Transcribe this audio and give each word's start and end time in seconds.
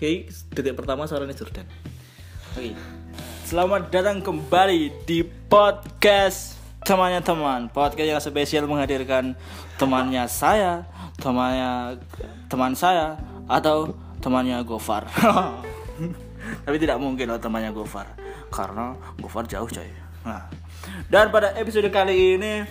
Oke, 0.00 0.24
detik 0.56 0.80
pertama 0.80 1.04
suaranya 1.04 1.36
Jordan. 1.36 1.68
Oke. 2.56 2.72
Selamat 3.44 3.92
datang 3.92 4.24
kembali 4.24 5.04
di 5.04 5.20
podcast 5.44 6.56
temannya 6.88 7.20
teman. 7.20 7.68
Podcast 7.68 8.08
yang 8.08 8.16
spesial 8.16 8.64
menghadirkan 8.64 9.36
temannya 9.76 10.24
saya, 10.24 10.88
temannya 11.20 12.00
teman 12.48 12.72
saya 12.72 13.20
atau 13.44 13.92
temannya 14.24 14.64
Gofar. 14.64 15.04
Tapi 16.64 16.76
tidak 16.80 16.96
mungkin 16.96 17.28
loh 17.28 17.36
temannya 17.36 17.68
Gofar 17.68 18.08
karena 18.48 18.96
Gofar 19.20 19.44
jauh 19.52 19.68
coy. 19.68 19.92
Nah, 20.24 20.48
dan 21.12 21.28
pada 21.28 21.52
episode 21.60 21.92
kali 21.92 22.40
ini 22.40 22.64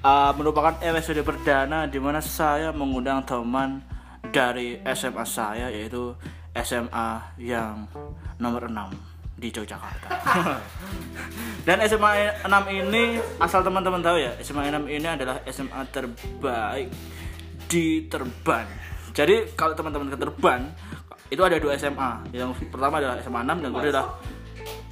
uh, 0.00 0.32
merupakan 0.32 0.72
episode 0.80 1.20
perdana 1.20 1.84
di 1.84 2.00
mana 2.00 2.24
saya 2.24 2.72
mengundang 2.72 3.28
teman 3.28 3.89
dari 4.28 4.76
SMA 4.92 5.24
saya 5.24 5.72
yaitu 5.72 6.12
SMA 6.52 7.40
yang 7.40 7.88
nomor 8.36 8.68
6 8.68 8.76
di 9.40 9.48
Yogyakarta. 9.48 10.08
Dan 11.66 11.80
SMA 11.88 12.44
6 12.44 12.52
ini 12.68 13.16
asal 13.40 13.64
teman-teman 13.64 14.04
tahu 14.04 14.20
ya, 14.20 14.36
SMA 14.44 14.68
6 14.68 14.84
ini 14.84 15.08
adalah 15.08 15.40
SMA 15.48 15.80
terbaik 15.88 16.92
di 17.70 18.04
Terban. 18.10 18.68
Jadi 19.16 19.56
kalau 19.56 19.72
teman-teman 19.72 20.12
ke 20.12 20.18
Terban 20.20 20.60
itu 21.32 21.40
ada 21.40 21.56
dua 21.56 21.78
SMA. 21.80 22.34
Yang 22.36 22.68
pertama 22.68 23.00
adalah 23.00 23.16
SMA 23.24 23.40
6 23.46 23.64
dan 23.64 23.70
kedua 23.72 23.84
adalah 23.88 24.06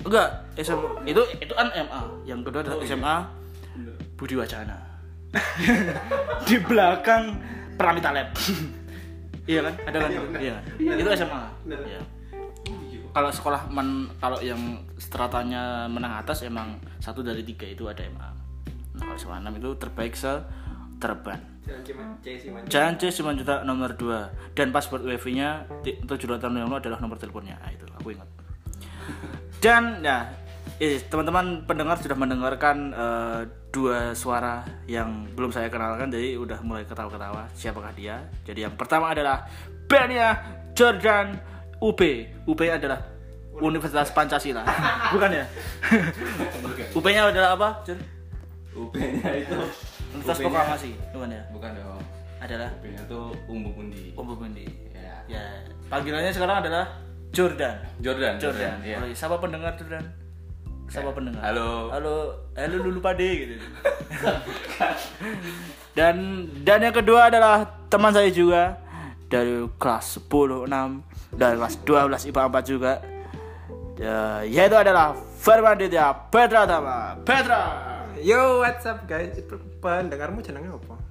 enggak 0.06 0.28
SMA 0.62 0.88
itu 1.10 1.22
itu 1.44 1.52
kan 1.52 1.68
MA. 1.74 2.02
Yang 2.24 2.40
kedua 2.48 2.60
adalah 2.64 2.78
SMA 2.86 3.16
Budi 4.16 4.34
Wacana. 4.38 4.78
di 6.48 6.56
belakang 6.64 7.36
Pramita 7.76 8.10
Lab. 8.16 8.32
iya 9.48 9.60
kan? 9.64 9.74
Ada 9.88 9.96
kan? 10.04 10.10
Iya. 10.36 10.56
Itu 10.76 11.08
SMA. 11.16 11.42
Iya. 11.66 12.00
Kalau 13.08 13.30
sekolah 13.32 13.72
men, 13.72 14.12
kalau 14.20 14.38
yang 14.44 14.84
stratanya 15.00 15.88
menang 15.88 16.20
atas 16.20 16.44
emang 16.44 16.76
satu 17.00 17.24
dari 17.24 17.42
tiga 17.42 17.64
itu 17.66 17.88
ada 17.88 18.04
MA. 18.04 18.28
Nah, 18.94 19.02
kalau 19.08 19.18
SMA 19.18 19.42
6 19.42 19.58
itu 19.58 19.70
terbaik 19.80 20.12
se 20.14 20.32
terban. 21.00 21.40
Jalan 22.68 22.94
C 22.96 23.02
Simanjuntak 23.12 23.64
nomor 23.64 23.96
2 23.96 24.54
dan 24.56 24.72
password 24.72 25.04
wifi 25.08 25.36
nya 25.36 25.64
785 25.84 26.40
adalah 26.68 26.98
nomor 27.00 27.16
teleponnya. 27.16 27.56
Nah, 27.58 27.70
itu 27.72 27.84
aku 27.96 28.12
ingat. 28.12 28.28
Dan 29.58 30.04
ya, 30.04 30.28
eh, 30.78 31.02
teman-teman 31.10 31.66
pendengar 31.66 31.98
sudah 31.98 32.14
mendengarkan 32.14 32.76
eh, 32.94 33.40
dua 33.74 34.14
suara 34.14 34.62
yang 34.86 35.26
belum 35.34 35.50
saya 35.50 35.68
kenalkan, 35.68 36.08
jadi 36.08 36.38
udah 36.38 36.62
mulai 36.62 36.86
ketawa-ketawa. 36.86 37.50
Siapakah 37.52 37.92
dia? 37.94 38.22
Jadi 38.46 38.64
yang 38.64 38.74
pertama 38.78 39.12
adalah 39.12 39.44
bandnya 39.90 40.38
Jordan 40.72 41.34
UB. 41.82 42.00
UB 42.46 42.60
adalah 42.70 43.18
Universitas 43.58 44.14
Pancasila, 44.14 44.62
bukan 45.14 45.30
ya? 45.34 45.44
UB-nya 46.94 47.26
adalah 47.26 47.58
apa? 47.58 47.68
Jor? 47.82 47.98
UB-nya 48.78 49.30
itu 49.34 49.58
Universitas 50.14 50.38
Proklamasi, 50.38 50.90
bukan 51.10 51.28
ya? 51.34 51.42
bukan 51.50 51.70
dong. 51.74 52.02
Adalah 52.38 52.70
UB-nya 52.78 53.02
tuh 53.10 53.34
Umbu 53.50 53.74
Bundi. 53.74 54.14
Umbu 54.14 54.38
Bundi. 54.38 54.62
Ya. 54.94 55.14
Ya, 55.26 55.42
panggilannya 55.90 56.30
sekarang 56.30 56.62
adalah 56.62 56.86
Jordan. 57.34 57.76
Jordan. 57.98 58.38
Jordan. 58.38 58.78
Iya. 58.86 59.02
Oh, 59.02 59.10
siapa 59.10 59.36
pendengar 59.42 59.74
Jordan? 59.74 60.06
Siapa 60.88 61.12
pendengar? 61.12 61.44
Halo. 61.44 61.92
Halo, 61.92 62.14
halo 62.56 62.76
lulu 62.80 62.98
pade 63.04 63.28
gitu. 63.44 63.54
dan 65.98 66.48
dan 66.64 66.78
yang 66.80 66.96
kedua 66.96 67.28
adalah 67.28 67.68
teman 67.92 68.08
saya 68.08 68.32
juga 68.32 68.80
dari 69.28 69.68
kelas 69.76 70.24
10 70.24 70.64
6 70.64 71.36
dari 71.36 71.54
kelas 71.60 71.76
12 71.84 72.28
IPA 72.32 72.42
4 72.48 72.72
juga. 72.72 72.92
Ya, 74.00 74.46
yaitu 74.48 74.76
adalah 74.78 75.12
Firman 75.42 75.76
Ditya 75.76 76.14
Petra 76.32 76.64
Tama. 76.64 77.20
Petra. 77.26 77.62
Yo, 78.18 78.64
what's 78.64 78.88
up 78.88 79.04
guys? 79.04 79.36
Pendengarmu 79.84 80.40
jenengnya 80.40 80.74
apa? 80.74 81.07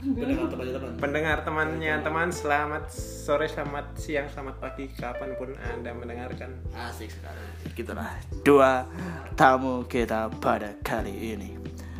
Pendengar 0.00 0.48
teman-teman. 0.48 0.90
Pendengar 0.96 1.38
temannya 1.44 1.94
teman, 2.00 2.28
selamat 2.32 2.88
sore, 2.88 3.44
selamat 3.52 3.84
siang, 4.00 4.32
selamat 4.32 4.56
pagi, 4.56 4.88
kapan 4.96 5.36
pun 5.36 5.52
anda 5.60 5.92
mendengarkan. 5.92 6.56
Asik 6.72 7.12
sekali. 7.12 7.36
Gitulah 7.76 8.08
dua 8.40 8.88
tamu 9.36 9.84
kita 9.84 10.32
pada 10.40 10.72
kali 10.80 11.36
ini. 11.36 11.52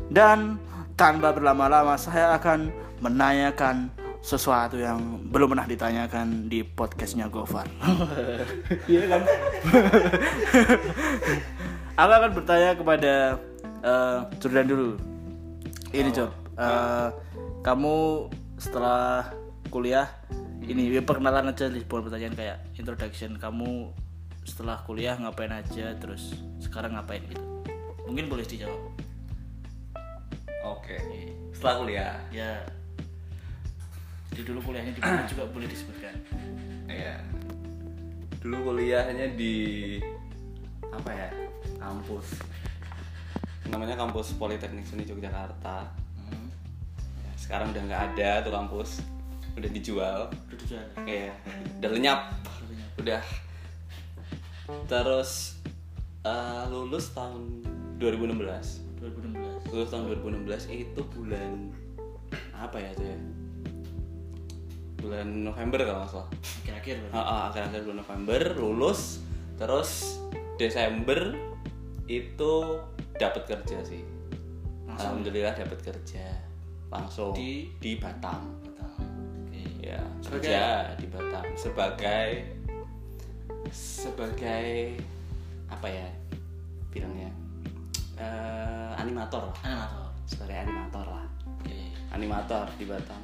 Dan 0.08 0.56
tanpa 0.96 1.36
berlama-lama 1.36 2.00
saya 2.00 2.40
akan 2.40 2.72
menanyakan 3.04 3.92
sesuatu 4.24 4.80
yang 4.80 5.20
belum 5.28 5.52
pernah 5.52 5.68
ditanyakan 5.68 6.48
di 6.48 6.64
podcastnya 6.64 7.28
Gofar. 7.28 7.68
Iya 8.88 9.12
kan? 9.12 9.22
Aku 12.00 12.12
akan 12.16 12.32
bertanya 12.32 12.72
kepada 12.72 13.36
eh, 13.84 14.18
Jordan 14.40 14.66
dulu. 14.72 14.90
Ini 15.92 16.08
Jor, 16.16 16.32
eh, 16.56 17.08
kamu 17.60 18.28
setelah 18.56 19.32
kuliah 19.69 20.09
ini 20.65 20.93
ya 20.93 21.03
perkenalan 21.04 21.53
aja 21.53 21.69
nih 21.69 21.84
bukan 21.84 22.09
pertanyaan 22.09 22.37
kayak 22.37 22.59
introduction 22.76 23.37
kamu 23.37 23.93
setelah 24.44 24.81
kuliah 24.84 25.16
ngapain 25.21 25.53
aja 25.53 25.93
terus 26.00 26.37
sekarang 26.60 26.97
ngapain 26.97 27.21
gitu 27.28 27.44
mungkin 28.09 28.26
boleh 28.28 28.44
dijawab 28.44 28.81
Oke. 30.60 31.00
Setelah 31.56 31.75
kuliah. 31.81 32.16
ya 32.28 32.60
jadi 34.31 34.42
dulu 34.47 34.60
kuliahnya 34.71 34.92
di 34.97 35.00
mana 35.00 35.25
juga 35.32 35.44
boleh 35.48 35.69
disebutkan 35.69 36.15
Iya. 36.91 37.22
Dulu 38.42 38.56
kuliahnya 38.72 39.37
di 39.38 39.54
apa 40.91 41.10
ya? 41.15 41.28
Kampus. 41.78 42.42
Namanya 43.71 43.94
kampus 43.94 44.34
Politeknik 44.34 44.82
Seni 44.88 45.06
Yogyakarta. 45.06 45.87
Hmm. 47.50 47.56
Ya, 47.56 47.58
sekarang 47.58 47.66
udah 47.74 47.82
nggak 47.90 48.02
ada 48.14 48.30
tuh 48.46 48.52
kampus. 48.54 48.90
Udah 49.58 49.70
dijual. 49.74 50.20
udah 50.30 50.56
dijual 50.62 50.86
Iya. 51.02 51.34
Udah 51.82 51.90
lenyap. 51.90 52.20
Udah. 53.02 53.22
Terus 54.86 55.58
eh, 56.22 56.62
lulus 56.70 57.10
tahun 57.10 57.66
2016. 57.98 58.90
2016 59.00 59.72
lulus 59.72 59.88
tahun 59.88 60.04
2016 60.12 60.68
itu 60.76 61.00
bulan 61.16 61.72
apa 62.52 62.76
ya 62.76 62.92
itu 62.92 63.04
ya 63.08 63.18
bulan 65.00 65.26
November 65.48 65.78
kalau 65.80 65.98
nggak 66.04 66.12
salah 66.12 66.28
akhir-akhir 66.60 66.94
berarti. 67.00 67.16
Ah, 67.16 67.24
ah, 67.24 67.42
akhir-akhir 67.48 67.80
bulan 67.88 67.98
November 68.04 68.40
lulus 68.60 69.00
terus 69.56 70.20
Desember 70.60 71.32
itu 72.04 72.52
dapat 73.16 73.42
kerja 73.48 73.80
sih 73.80 74.04
Langsung? 74.84 75.24
alhamdulillah 75.24 75.56
dapat 75.56 75.78
kerja 75.80 76.26
langsung 76.90 77.32
Di? 77.32 77.70
di 77.78 77.96
Batam. 77.96 78.42
Betul. 78.60 78.90
Oke. 79.46 79.62
ya 79.80 80.02
Sebagai- 80.20 80.42
kerja 80.42 80.62
di 80.98 81.06
Batam. 81.06 81.44
Sebagai 81.54 82.28
sebagai 83.70 84.98
apa 85.70 85.86
ya 85.86 86.08
bilangnya? 86.90 87.30
Eh, 88.18 88.90
animator. 88.98 89.54
Lah 89.62 89.62
animator. 89.64 90.06
Sebagai 90.26 90.56
animator 90.59 91.06
lah. 91.06 91.26
Oke. 91.56 91.78
Animator 92.10 92.66
di 92.76 92.84
Batam. 92.84 93.22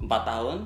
Empat 0.00 0.22
tahun. 0.26 0.58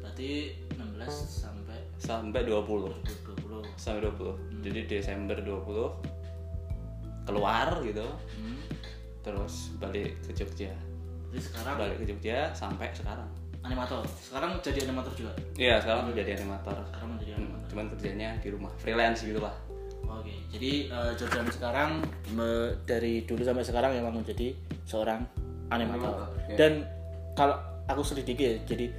Berarti 0.00 0.30
16 0.78 1.14
sampai 1.42 1.78
sampai 1.98 2.40
20 2.42 2.94
2020 3.02 3.62
sampai 3.76 4.00
20 4.02 4.62
jadi 4.62 4.80
Desember 4.86 5.36
20 5.38 5.90
keluar 7.22 7.78
gitu. 7.82 8.06
Hmm. 8.38 8.58
Terus 9.22 9.54
balik 9.76 10.18
ke 10.20 10.34
Jogja. 10.34 10.74
Jadi 11.28 11.40
sekarang 11.40 11.74
balik 11.76 11.96
ke 11.98 12.06
Jogja 12.06 12.50
sampai 12.52 12.90
sekarang. 12.90 13.26
Animator. 13.62 14.02
Sekarang 14.18 14.58
jadi 14.58 14.84
animator 14.84 15.14
juga? 15.14 15.32
Iya 15.54 15.78
sekarang 15.78 16.06
udah 16.06 16.16
jadi 16.16 16.34
animator. 16.36 16.76
Sekarang 16.84 17.08
menjadi 17.10 17.30
Hmm, 17.32 17.40
animator. 17.40 17.66
cuman 17.68 17.84
kerjanya 17.88 18.28
di 18.36 18.48
rumah 18.50 18.72
freelance 18.76 19.22
gitu 19.22 19.38
lah 19.38 19.54
Oke, 20.04 20.34
jadi 20.50 20.90
eh, 20.90 21.12
Jordan 21.14 21.46
sekarang 21.48 21.90
me- 22.28 22.74
dari 22.84 23.22
dulu 23.22 23.40
sampai 23.40 23.62
sekarang 23.62 23.94
memang 23.94 24.12
menjadi 24.14 24.52
seorang 24.84 25.24
animator. 25.70 26.10
Animator, 26.12 26.28
ya. 26.44 26.56
Dan 26.58 26.72
kalau 27.32 27.56
aku 27.86 28.02
selidiki 28.02 28.44
ya, 28.44 28.54
jadi 28.66 28.92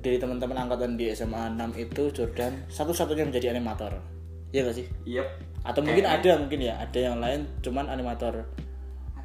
dari 0.00 0.16
teman-teman 0.16 0.56
angkatan 0.58 0.96
di 0.96 1.12
SMA 1.12 1.54
6 1.54 1.76
itu 1.76 2.02
Jordan 2.10 2.66
satu-satunya 2.66 3.28
menjadi 3.28 3.52
animator. 3.52 3.94
Iya 4.50 4.64
gak 4.64 4.76
sih? 4.76 4.86
iya 5.04 5.22
Atau 5.62 5.82
mungkin 5.82 6.02
ada 6.02 6.30
mungkin 6.36 6.60
ya, 6.62 6.74
ada 6.78 6.98
yang 6.98 7.20
lain 7.20 7.46
cuman 7.60 7.86
animator 7.86 8.42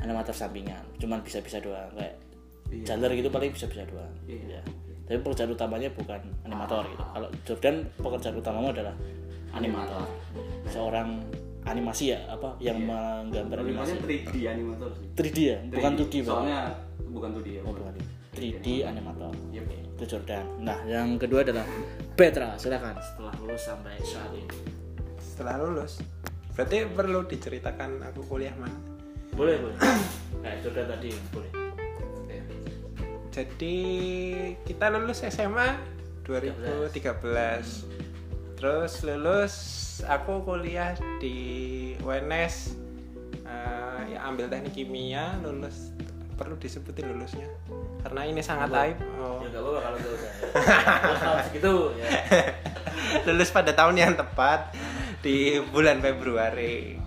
animator 0.02 0.34
sampingan, 0.34 0.82
cuman 0.98 1.22
bisa-bisa 1.22 1.62
doang 1.62 1.90
kayak 1.94 2.18
Jaler 2.72 3.12
gitu 3.20 3.28
paling 3.28 3.52
bisa-bisa 3.52 3.84
doang. 3.84 4.12
Iya. 4.26 4.64
Tapi 5.04 5.20
pekerjaan 5.20 5.52
utamanya 5.52 5.92
bukan 5.92 6.22
animator 6.48 6.88
gitu. 6.88 7.04
Kalau 7.04 7.30
Jordan 7.44 7.76
pekerjaan 8.00 8.36
utamanya 8.40 8.70
adalah 8.80 8.96
animator. 9.52 10.08
Seorang 10.72 11.20
animasi 11.68 12.16
ya 12.16 12.20
apa 12.32 12.58
yang 12.58 12.82
menggambar 12.82 13.62
animasi 13.62 14.02
3D 14.02 14.34
animator 14.50 14.90
sih 14.98 15.06
3D 15.14 15.38
ya, 15.46 15.58
bukan 15.70 15.92
2D 15.94 16.14
Pak. 16.18 16.26
soalnya 16.26 16.60
bukan 17.12 17.30
2D 17.38 17.48
ya 17.54 17.62
Oh, 17.68 17.74
bukan. 17.76 17.94
3D 18.32 18.68
animator. 18.88 19.30
Yep. 19.52 19.66
Itu 20.00 20.04
Jordan. 20.18 20.46
Nah, 20.64 20.80
yang 20.88 21.20
kedua 21.20 21.44
adalah 21.44 21.68
Petra. 22.16 22.56
Silakan 22.56 22.96
setelah 23.04 23.34
lulus 23.44 23.62
sampai 23.68 24.00
saat 24.02 24.32
ini. 24.32 24.48
Setelah 25.20 25.60
lulus, 25.60 26.00
berarti 26.56 26.88
perlu 26.88 27.28
diceritakan 27.28 28.00
aku 28.10 28.24
kuliah 28.26 28.56
mana. 28.56 28.91
Boleh, 29.42 29.58
boleh. 29.58 29.78
Nah, 30.42 30.58
Jordan 30.62 30.90
tadi 30.90 31.14
boleh. 31.34 31.50
Jadi 33.30 33.78
kita 34.66 34.90
lulus 34.90 35.22
SMA 35.22 35.78
2013. 36.26 36.94
Terus 38.58 38.94
lulus 39.06 39.54
aku 40.06 40.42
kuliah 40.42 40.98
di 41.22 41.38
UNS 42.02 42.74
eh, 43.46 44.00
ya 44.14 44.26
ambil 44.26 44.50
teknik 44.50 44.74
kimia, 44.74 45.38
lulus 45.46 45.94
perlu 46.38 46.58
disebutin 46.58 47.06
lulusnya 47.14 47.46
karena 48.02 48.26
ini 48.26 48.42
sangat 48.42 48.74
aib. 48.74 48.98
Oh. 49.22 49.46
Ya 49.46 49.54
enggak 49.54 49.62
apa-apa 49.62 49.80
kalau 49.86 49.98
enggak 50.02 50.14
usah. 50.18 50.32
Ya. 51.22 51.42
Segitu 51.46 51.74
ya. 52.02 52.10
lulus 53.30 53.50
pada 53.54 53.74
tahun 53.78 53.94
yang 53.94 54.14
tepat 54.18 54.74
di 55.22 55.62
bulan 55.70 56.02
Februari. 56.02 56.98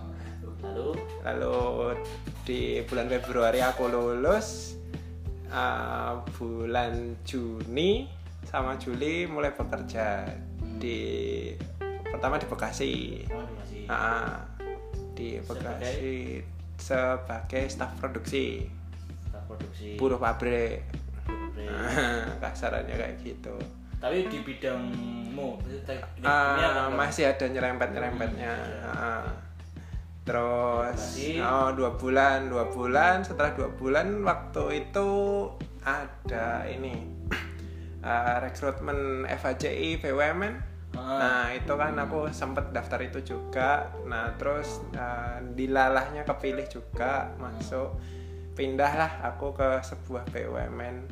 Lalu 0.63 0.95
Lalu 1.25 1.97
di 2.45 2.77
bulan 2.85 3.09
Februari 3.09 3.57
aku 3.57 3.89
lulus 3.89 4.77
uh, 5.49 6.21
bulan 6.37 7.17
Juni 7.25 8.05
sama 8.45 8.77
Juli 8.77 9.25
mulai 9.25 9.49
bekerja 9.49 10.29
di 10.77 11.49
pertama 12.05 12.37
di 12.37 12.45
Bekasi. 12.45 12.93
Oh, 13.33 13.41
ini 13.41 13.53
masih 13.57 13.81
Ah, 13.89 14.45
di 15.17 15.41
Bekasi 15.41 16.39
sebagai 16.77 17.65
staf 17.65 17.97
produksi. 17.97 18.69
Staf 19.25 19.43
produksi. 19.49 19.97
Buruh 19.97 20.21
pabrik. 20.21 20.85
Pabrik. 21.25 21.67
kasarannya 22.45 22.93
kayak 22.93 23.15
gitu. 23.25 23.57
Tapi 23.97 24.29
di 24.29 24.37
bidangmu, 24.45 25.57
kan? 26.93 26.93
masih 26.93 27.25
ada 27.25 27.45
nyerempet 27.49 27.89
nyerempetnya 27.89 28.53
Ah. 28.85 29.25
Terus 30.25 31.21
oh 31.39 31.69
dua 31.77 31.95
bulan 31.95 32.49
dua 32.49 32.67
bulan. 32.73 33.21
Setelah 33.21 33.53
dua 33.53 33.69
bulan 33.71 34.25
waktu 34.25 34.89
itu 34.89 35.09
ada 35.85 36.65
ini 36.65 37.05
ah, 38.01 38.41
rekrutmen 38.43 39.29
FHCI 39.29 40.01
BUMN 40.01 40.75
Ah. 40.95 41.19
nah 41.19 41.45
itu 41.51 41.73
kan 41.75 41.91
aku 41.99 42.31
sempet 42.31 42.71
daftar 42.71 42.99
itu 43.03 43.19
juga. 43.21 43.91
Nah 44.07 44.31
terus 44.39 44.79
ah, 44.95 45.43
dilalahnya 45.43 46.23
kepilih 46.23 46.65
juga 46.71 47.35
masuk. 47.37 47.99
Pindahlah 48.55 49.19
aku 49.27 49.51
ke 49.51 49.83
sebuah 49.83 50.23
BUMN 50.31 51.03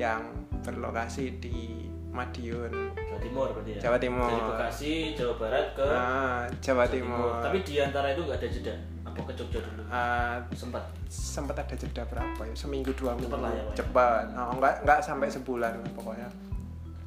yang 0.00 0.24
berlokasi 0.64 1.36
di 1.36 1.89
Madiun 2.10 2.72
Jawa 2.98 3.18
Timur 3.20 3.46
berarti 3.54 3.70
ya. 3.76 3.80
Jawa 3.80 3.98
Timur. 3.98 4.26
Dari 4.28 4.42
Bekasi, 4.50 4.92
Jawa 5.14 5.34
Barat 5.38 5.66
ke 5.78 5.86
Ah, 5.86 6.42
Jawa 6.58 6.84
Timur. 6.86 7.38
Tapi 7.38 7.58
di 7.62 7.74
antara 7.78 8.10
itu 8.10 8.22
nggak 8.22 8.38
ada 8.38 8.48
jeda. 8.48 8.74
Apa 9.06 9.20
ke 9.26 9.32
Jogja 9.34 9.58
dulu? 9.58 9.82
Ah, 9.86 10.38
Sempat. 10.50 10.84
sempat 11.06 11.56
ada 11.58 11.74
jeda 11.74 12.02
berapa 12.04 12.40
ya? 12.42 12.54
Seminggu 12.54 12.90
dua 12.94 13.14
minggu. 13.14 13.30
Cepet 13.30 13.40
lah 13.40 13.52
ya. 13.52 13.62
Cepat. 13.74 14.24
Oh, 14.32 14.50
enggak 14.54 14.74
enggak 14.82 15.00
sampai 15.00 15.28
sebulan 15.28 15.72
pokoknya. 15.94 16.28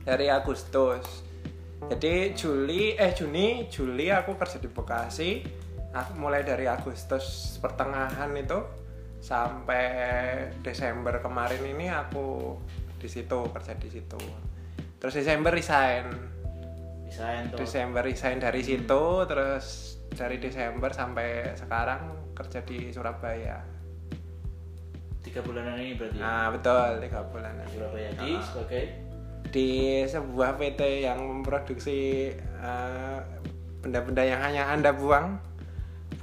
Dari 0.03 0.27
Agustus. 0.27 1.03
Jadi 1.83 2.31
Juli 2.33 2.95
eh 2.95 3.11
Juni 3.11 3.67
Juli 3.67 4.07
aku 4.07 4.35
kerja 4.35 4.55
di 4.55 4.67
Bekasi. 4.67 5.31
Aku 5.91 6.15
mulai 6.17 6.41
dari 6.41 6.63
Agustus 6.65 7.55
pertengahan 7.59 8.31
itu 8.33 8.59
sampai 9.19 9.85
Desember 10.59 11.19
kemarin 11.19 11.61
ini 11.61 11.87
aku 11.87 12.55
di 12.97 13.07
situ 13.07 13.39
kerja 13.51 13.75
di 13.75 13.89
situ. 13.89 14.19
Terus 15.03 15.19
Desember 15.19 15.51
resign. 15.51 16.15
Desain 17.03 17.51
tuh. 17.51 17.59
Desember 17.59 18.07
resign 18.07 18.39
dari 18.39 18.63
situ 18.63 19.03
terus 19.27 19.99
dari 20.15 20.39
Desember 20.39 20.95
sampai 20.95 21.51
sekarang 21.59 22.31
kerja 22.31 22.63
di 22.63 22.87
Surabaya. 22.87 23.59
Tiga 25.19 25.43
bulanan 25.43 25.75
ini 25.75 25.99
berarti. 25.99 26.23
Nah 26.23 26.47
betul 26.55 27.03
tiga 27.03 27.19
bulan. 27.27 27.51
Surabaya 27.67 28.15
di 28.15 28.31
Ah. 28.31 28.43
sebagai 28.47 28.83
Di 29.51 29.69
sebuah 30.07 30.55
PT 30.55 31.03
yang 31.03 31.19
memproduksi 31.19 32.31
eh, 32.39 33.19
benda-benda 33.83 34.23
yang 34.23 34.39
hanya 34.39 34.71
anda 34.71 34.95
buang, 34.95 35.35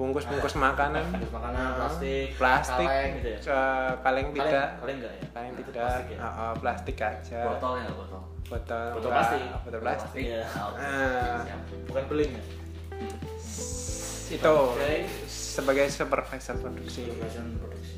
bungkus-bungkus 0.01 0.57
makanan, 0.57 1.05
bungkus 1.13 1.29
makanan, 1.31 1.61
Ah, 1.61 1.75
plastik, 1.77 2.27
plastik, 2.35 2.89
kaleng 2.89 3.13
gitu 3.15 3.29
ya? 3.29 3.39
eh, 3.45 3.91
kaleng 4.01 4.29
tidak, 4.33 4.69
Kaleng 4.81 4.97
enggak 4.97 5.13
ya? 5.13 5.25
kaleng 5.29 5.51
Nah, 5.51 5.61
tidak, 5.61 5.75
Plastik 5.77 6.09
ya? 6.09 6.19
Ah, 6.19 6.33
ah, 6.33 6.53
plastik 6.57 6.97
aja, 6.99 7.41
Botol 7.47 7.75
ya 7.77 7.91
botol. 7.93 8.23
botol, 8.49 8.87
Botol 8.97 9.11
plastik. 9.13 9.41
botol 9.61 9.81
plastik. 9.81 10.25
Iya. 10.25 10.43
Ah, 10.49 11.39
Bukan 11.85 12.05
beling 12.09 12.31
ya? 12.33 12.43
itu 14.31 14.47
Oke. 14.47 14.95
sebagai 15.27 15.87
supervisor 15.89 16.57
produksi. 16.57 17.03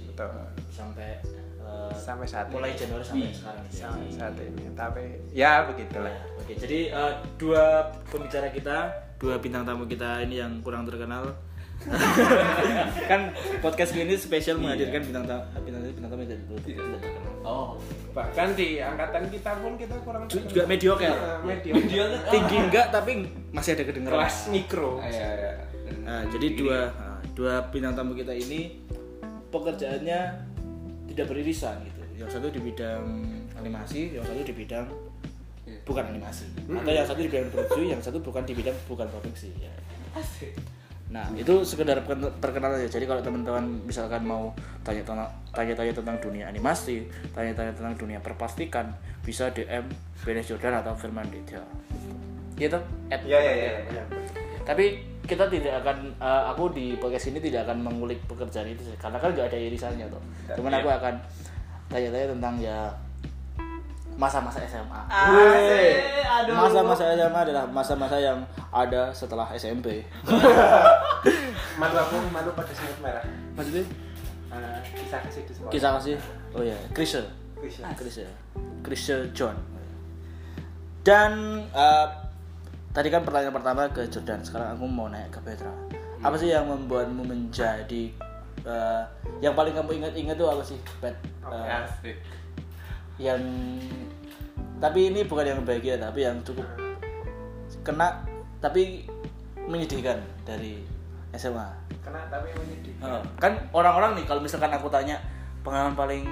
Betul. 0.08 0.32
Sampai 0.68 1.20
eh, 1.60 1.92
Sampai 1.94 2.26
saat 2.26 2.48
ini. 2.48 2.52
mulai 2.52 2.72
Januari 2.72 3.04
sampai 3.04 3.30
sekarang. 3.30 3.62
gitu 3.62 3.76
ya? 3.76 3.84
Sampai 3.84 4.08
saat 4.10 4.34
ini 4.36 4.64
tapi 4.74 5.04
ya 5.30 5.52
begitulah 5.64 6.08
Ya, 6.10 6.24
Oke, 6.34 6.52
jadi 6.56 6.78
eh, 6.90 7.12
dua 7.36 7.64
pembicara 8.08 8.48
kita, 8.48 8.76
dua 9.16 9.38
bintang 9.38 9.62
tamu 9.62 9.84
kita 9.84 10.18
ini 10.20 10.40
yang 10.40 10.58
kurang 10.58 10.82
terkenal. 10.82 11.30
kan 13.10 13.34
podcast 13.58 13.92
ini 13.96 14.14
spesial 14.14 14.58
menghadirkan 14.58 15.02
bintang 15.02 15.24
tamu 15.26 15.42
bintang 15.66 15.82
tamu 15.82 15.94
bintang 15.98 16.10
tamu 16.10 16.22
dari 16.24 16.42
tidak. 16.62 16.86
Oh. 17.42 17.74
bahkan 18.14 18.54
di 18.54 18.78
angkatan 18.78 19.26
kita 19.32 19.58
pun 19.58 19.74
kita 19.74 19.98
kurang 20.06 20.30
Ju- 20.30 20.46
Juga 20.46 20.62
mediocre. 20.68 21.10
Nah, 21.10 21.42
mediocre 21.42 22.22
Tinggi 22.30 22.56
enggak 22.60 22.94
tapi 22.94 23.26
masih 23.50 23.74
ada 23.74 23.82
kedengeran. 23.88 24.14
kelas 24.14 24.36
mikro 24.52 25.02
Iya 25.02 25.28
iya. 25.34 25.52
Nah, 26.06 26.22
jadi 26.30 26.46
dua 26.54 26.78
nah, 26.94 27.18
dua 27.34 27.54
bintang 27.72 27.98
tamu 27.98 28.14
kita 28.14 28.30
ini 28.30 28.78
pekerjaannya 29.50 30.20
tidak 31.12 31.26
beririsan 31.28 31.82
gitu. 31.88 32.00
Yang 32.16 32.38
satu 32.38 32.46
di 32.48 32.60
bidang 32.62 33.04
animasi, 33.58 34.14
yang 34.14 34.24
satu 34.24 34.40
di 34.44 34.54
bidang 34.54 34.86
bukan 35.82 36.04
animasi. 36.14 36.46
Atau 36.70 36.92
yang 36.94 37.06
satu 37.08 37.20
di 37.20 37.28
bidang 37.28 37.50
produksi, 37.50 37.82
yang 37.90 38.00
satu 38.00 38.18
bukan 38.22 38.42
di 38.46 38.54
bidang 38.54 38.76
bukan 38.86 39.06
produksi 39.10 39.50
ya. 39.58 39.72
Nah, 41.12 41.28
itu 41.36 41.60
sekedar 41.60 42.00
perken- 42.08 42.32
perkenalan 42.40 42.80
aja. 42.80 42.88
Jadi 42.88 43.04
kalau 43.04 43.20
teman-teman 43.20 43.84
misalkan 43.84 44.24
mau 44.24 44.48
tanya-tanya 44.80 45.28
tanya-tanya 45.52 45.92
tentang 45.92 46.16
dunia 46.24 46.48
animasi, 46.48 47.04
tanya-tanya 47.36 47.76
tentang 47.76 47.92
dunia 48.00 48.16
perpastikan, 48.24 48.88
bisa 49.20 49.52
DM 49.52 49.84
Benes 50.24 50.48
Jordan 50.48 50.80
atau 50.80 50.96
Firman 50.96 51.28
Ditya. 51.28 51.60
Gitu. 52.56 52.78
At- 53.12 53.24
ya 53.28 53.36
ya 53.36 53.52
ya, 53.52 53.70
ya. 53.92 54.04
tapi 54.64 55.04
kita 55.22 55.46
tidak 55.46 55.84
akan 55.84 56.16
eh, 56.18 56.42
aku 56.50 56.70
di 56.74 56.96
podcast 56.98 57.30
ini 57.30 57.38
tidak 57.38 57.66
akan 57.70 57.82
mengulik 57.82 58.18
pekerjaan 58.26 58.66
itu 58.66 58.82
karena 58.98 59.18
kan 59.18 59.30
nggak 59.30 59.46
ada 59.50 59.58
irisannya 59.58 60.06
tuh 60.10 60.22
cuman 60.58 60.82
aku 60.82 60.90
akan 60.90 61.14
tanya-tanya 61.86 62.26
tentang 62.34 62.54
ya 62.58 62.78
masa-masa 64.14 64.60
SMA 64.68 65.00
masa-masa 66.52 67.02
SMA 67.16 67.40
adalah 67.48 67.64
masa-masa 67.68 68.16
yang 68.20 68.38
ada 68.68 69.10
setelah 69.12 69.48
SMP 69.56 70.04
malu 71.80 71.96
aku 71.96 72.16
malu 72.30 72.50
pada 72.52 72.72
semut 72.74 72.98
merah. 73.00 73.24
Maksudnya? 73.56 73.84
Eh, 74.52 74.78
kisah 74.92 75.20
kasih 75.24 75.42
di 75.48 75.52
sekolah. 75.56 75.72
Kisah 75.72 75.90
kasih? 75.98 76.16
Oh 76.52 76.62
ya 76.62 76.76
Krisha. 76.92 77.22
Krisha. 77.56 77.82
Krisha. 77.96 78.26
Krisha 78.84 79.16
John. 79.32 79.56
Dan 81.02 81.64
eh, 81.72 82.06
tadi 82.92 83.08
kan 83.08 83.24
pertanyaan 83.24 83.54
pertama 83.56 83.88
ke 83.90 84.04
Jordan 84.12 84.44
sekarang 84.44 84.76
aku 84.76 84.84
mau 84.86 85.08
nanya 85.08 85.28
ke 85.32 85.40
Petra. 85.40 85.72
Apa 86.22 86.36
sih 86.38 86.52
yang 86.52 86.68
membuatmu 86.68 87.24
menjadi 87.24 88.12
eh, 88.62 89.02
yang 89.40 89.56
paling 89.56 89.72
kamu 89.72 90.04
ingat-ingat 90.04 90.36
tuh 90.36 90.48
apa 90.52 90.62
sih 90.62 90.78
Pet. 91.00 91.16
Yang 93.22 93.42
tapi 94.82 95.14
ini 95.14 95.22
bukan 95.22 95.46
yang 95.46 95.60
bahagia 95.62 95.94
tapi 95.94 96.26
yang 96.26 96.42
cukup 96.42 96.66
kena 97.86 98.26
tapi 98.58 99.06
menyedihkan 99.70 100.18
dari 100.42 100.82
SMA 101.38 101.70
kena 102.02 102.26
tapi 102.26 102.50
menyedih 102.58 102.92
Oh, 103.02 103.18
kan 103.34 103.58
orang-orang 103.74 104.14
nih 104.14 104.24
kalau 104.30 104.38
misalkan 104.38 104.70
aku 104.70 104.86
tanya 104.86 105.18
pengalaman 105.66 105.98
paling 105.98 106.22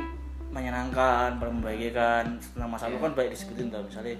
menyenangkan, 0.54 1.34
paling 1.42 1.58
membahagiakan 1.58 2.38
tentang 2.38 2.70
masa 2.70 2.86
lalu 2.86 3.10
kan 3.10 3.12
baik 3.18 3.30
disebutin 3.34 3.74
tuh 3.74 3.82
misalnya 3.82 4.14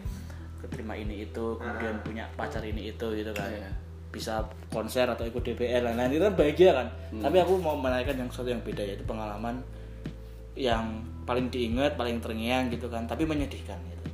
keterima 0.59 0.99
ini 0.99 1.31
itu, 1.31 1.59
kemudian 1.59 1.95
punya 2.03 2.27
pacar 2.35 2.63
ini 2.67 2.91
itu 2.91 3.07
gitu 3.15 3.31
kan. 3.35 3.51
Bisa 4.11 4.43
konser 4.75 5.07
atau 5.07 5.23
ikut 5.23 5.43
DPR 5.47 5.87
dan 5.87 5.95
lain 5.95 6.19
itu 6.19 6.27
kan 6.27 6.35
bahagia 6.35 6.71
kan. 6.75 6.87
Tapi 7.23 7.37
aku 7.39 7.55
mau 7.63 7.79
menanyakan 7.79 8.27
yang 8.27 8.29
sesuatu 8.35 8.51
yang 8.51 8.63
beda 8.67 8.83
yaitu 8.83 9.07
pengalaman 9.07 9.63
yang 10.59 11.07
paling 11.31 11.47
diingat, 11.47 11.95
paling 11.95 12.19
terngiang 12.19 12.67
gitu 12.69 12.91
kan, 12.91 13.07
tapi 13.07 13.23
menyedihkan 13.23 13.79
gitu. 13.87 14.11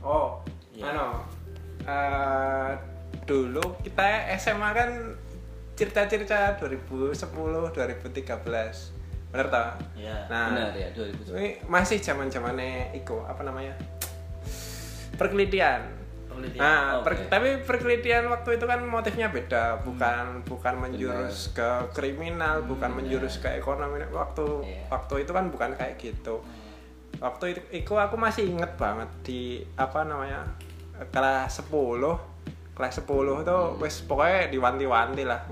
oh 0.00 0.38
Iya. 0.70 0.94
ano 0.94 1.26
eh, 1.82 2.70
dulu 3.24 3.58
kita 3.82 4.06
SMA 4.38 4.70
kan 4.70 4.90
cerita-cerita 5.74 6.54
2010 6.56 7.18
2013 7.74 7.74
bener 9.28 9.46
toh 9.48 9.70
Iya. 9.92 10.16
nah 10.26 10.46
Benar 10.48 10.70
ya 10.72 10.88
2010. 10.94 11.34
ini 11.34 11.48
masih 11.66 11.98
zaman 11.98 12.30
zamannya 12.30 12.94
Iko 12.94 13.26
apa 13.26 13.42
namanya 13.42 13.74
perkelitian 15.14 15.82
Penelitian. 16.38 16.62
Nah, 16.62 16.82
Oke. 16.94 17.04
per- 17.04 17.26
tapi 17.28 17.48
perkelitian 17.60 18.24
waktu 18.26 18.50
itu 18.54 18.64
kan 18.64 18.80
motifnya 18.80 19.28
beda, 19.28 19.82
bukan 19.82 20.40
bukan 20.42 20.74
menjurus 20.78 21.50
ke 21.50 21.68
kriminal, 21.90 22.62
bukan 22.62 22.90
menjurus 22.92 23.38
ke 23.38 23.50
ekonomi. 23.52 23.98
Waktu 24.06 24.46
Iya. 24.62 24.86
waktu 24.88 25.14
itu 25.22 25.32
kan 25.32 25.50
bukan 25.50 25.74
kayak 25.74 25.98
gitu. 25.98 26.38
Waktu 27.18 27.44
itu, 27.50 27.60
itu 27.74 27.92
aku 27.92 28.14
masih 28.14 28.46
inget 28.48 28.70
banget 28.74 29.10
di 29.20 29.40
apa 29.74 30.02
namanya 30.02 30.46
kelas 31.08 31.58
10 31.60 32.14
kelas 32.72 32.94
10 32.96 33.42
tuh 33.42 33.74
wes 33.76 34.02
pokoknya 34.02 34.46
diwanti-wanti 34.48 35.22
lah. 35.22 35.42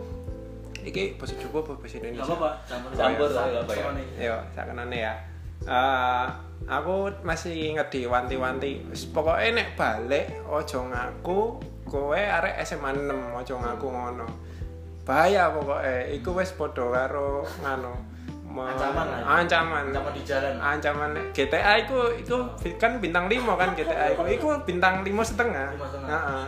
Iki 0.78 1.18
bahasa 1.18 1.34
Jawa 1.34 1.58
apa 1.60 1.72
bahasa 1.74 1.98
Enggak 1.98 2.10
Indonesia? 2.14 2.30
apa-apa, 2.30 2.50
campur 2.62 2.88
Campur, 2.94 3.26
Sama- 3.26 3.48
nggak 3.50 3.62
apa 3.66 3.72
ya. 3.74 3.86
nih. 3.90 4.06
Yo, 4.22 4.36
sakenane 4.54 4.96
ya. 4.96 5.14
Eh, 5.66 6.26
aku 6.70 7.10
masih 7.26 7.74
inget 7.74 7.90
di 7.90 8.06
wanti-wanti. 8.06 8.86
Wis 8.86 9.10
Pokoke 9.10 9.50
nek 9.50 9.74
balik 9.74 10.30
ojo 10.46 10.86
ngaku 10.86 11.40
kowe 11.86 12.18
arek 12.18 12.62
SMA 12.62 12.94
6 12.94 13.38
ojo 13.42 13.54
ngaku 13.58 13.86
ngono. 13.90 14.26
Bahaya 15.02 15.50
pokoke. 15.50 16.14
Iku 16.14 16.30
wis 16.38 16.54
padha 16.54 16.86
karo 16.86 17.42
nganu. 17.62 17.94
me- 18.46 18.62
Ancaman 18.72 19.04
lah. 19.10 19.18
Ancaman. 19.42 19.84
Ancaman 19.92 20.12
di 20.16 20.22
jalan. 20.24 20.54
Ancaman 20.56 21.10
GTA 21.34 21.72
iku 21.84 21.98
iku 22.16 22.36
kan 22.80 23.02
bintang 23.02 23.28
5 23.28 23.52
kan 23.58 23.74
GTA 23.76 24.14
iku. 24.16 24.22
Iku 24.24 24.48
bintang 24.64 25.04
lima 25.04 25.20
setengah. 25.20 25.76
Lima 25.76 25.86
setengah. 25.90 26.08
Heeh. 26.08 26.44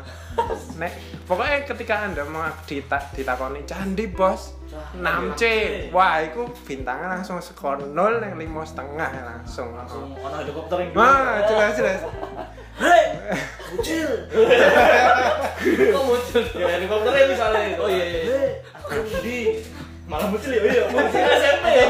Nek 0.79 0.93
pokoknya 1.27 1.67
ketika 1.67 2.07
Anda 2.07 2.23
mau 2.27 2.47
dita, 2.65 2.99
ditakoni 3.15 3.67
candi 3.67 4.07
bos 4.07 4.55
6C. 4.95 5.43
Wah, 5.91 6.21
iku 6.23 6.47
bintangnya 6.63 7.19
langsung 7.19 7.41
skor 7.41 7.81
0 7.83 7.95
yang 8.21 8.37
lima 8.37 8.63
setengah 8.63 9.11
langsung. 9.25 9.75
Langsung 9.75 10.13
ono 10.15 10.37
helikopter 10.39 10.77
yang 10.85 10.91
Wah, 10.95 11.43
jelas 11.49 11.73
jelas. 11.75 12.01
Hei, 12.79 13.05
kecil. 13.75 14.11
Kok 15.91 16.03
muncul? 16.07 16.43
ya 16.55 16.67
helikopternya 16.79 17.25
misalnya. 17.27 17.75
Oh, 17.83 17.91
iya, 17.91 18.05
iya. 18.07 18.21
Hei, 18.23 18.51
aku 18.79 19.19
di 19.25 19.39
malah 20.07 20.31
muncul 20.31 20.53
ya, 20.53 20.63
iya. 20.63 20.83
Muncul 20.87 21.19
SMP 21.19 21.67
ya. 21.75 21.87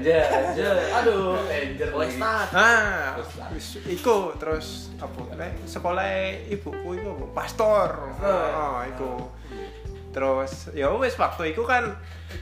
Ranger, 0.00 0.24
Ranger. 0.32 0.76
Aduh, 0.96 1.36
Ranger 1.44 1.88
lagi. 1.92 2.16
Lestat. 2.16 2.48
Nah, 2.56 3.20
wis 3.52 3.76
iku 3.84 4.32
terus 4.40 4.88
apa? 4.96 5.20
Nek 5.36 5.68
sekolah 5.68 6.08
ibuku 6.48 6.88
iku 6.96 7.08
apa? 7.20 7.26
Pastor. 7.36 7.88
Oh, 8.24 8.80
iku. 8.88 9.12
Terus 10.10 10.72
ya 10.72 10.88
wis 10.96 11.20
waktu 11.20 11.52
itu 11.52 11.62
kan 11.68 11.92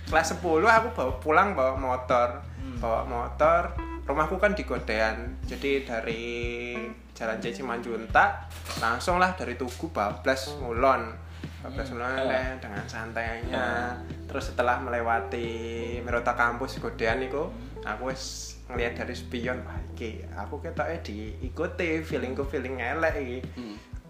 kelas 0.07 0.39
10 0.39 0.63
aku 0.63 0.89
bawa 0.95 1.13
pulang 1.19 1.59
bawa 1.59 1.75
motor. 1.75 2.47
Bawa 2.79 3.03
motor. 3.03 3.75
Rumahku 4.07 4.39
kan 4.39 4.55
di 4.55 4.63
Godean. 4.63 5.37
Jadi 5.43 5.83
dari 5.83 6.25
Jalan 7.13 7.43
Ceci 7.43 7.67
Manjuntak 7.67 8.47
langsung 8.79 9.19
lah 9.19 9.35
dari 9.35 9.59
Tugu 9.59 9.91
bablas 9.91 10.55
Mulon. 10.63 11.28
Bablas 11.59 11.91
eh, 11.91 12.55
dengan 12.63 12.85
santainya. 12.87 13.99
Terus 14.31 14.55
setelah 14.55 14.79
melewati 14.79 15.99
Merota 16.07 16.39
kampus 16.39 16.79
Godean 16.79 17.19
itu, 17.19 17.51
aku 17.83 18.15
wis 18.15 18.55
ngelihat 18.69 19.01
dari 19.01 19.17
spion 19.17 19.65
wah 19.65 19.81
iki 19.97 20.29
aku 20.37 20.61
ketoknya 20.61 21.01
diikuti 21.01 22.05
feelingku 22.05 22.47
feeling 22.47 22.79
elek 22.79 23.15
iki. 23.19 23.39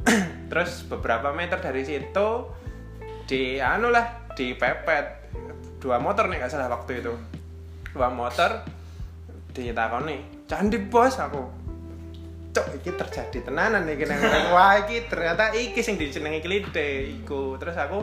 Terus 0.50 0.84
beberapa 0.84 1.32
meter 1.32 1.56
dari 1.62 1.86
situ 1.86 2.28
di 3.24 3.62
anu 3.62 3.88
lah 3.88 4.28
dipepet 4.36 5.32
dua 5.80 6.02
motor 6.02 6.28
nih 6.28 6.44
nggak 6.44 6.52
salah 6.52 6.68
waktu 6.68 7.00
itu. 7.00 7.14
Dua 7.96 8.12
motor 8.12 8.60
ditakoni 9.56 10.46
candi 10.46 10.78
bos 10.78 11.18
aku 11.18 11.67
cok 12.58 12.82
iki 12.82 12.90
terjadi 12.98 13.38
tenanan 13.46 13.86
nih 13.86 13.94
kena 14.02 14.18
wah 14.50 14.82
iki 14.82 15.06
ternyata 15.06 15.54
iki 15.54 15.78
sing 15.78 15.94
dijenengi 15.94 16.42
klide 16.42 17.06
iku. 17.22 17.54
Terus 17.62 17.78
aku 17.78 18.02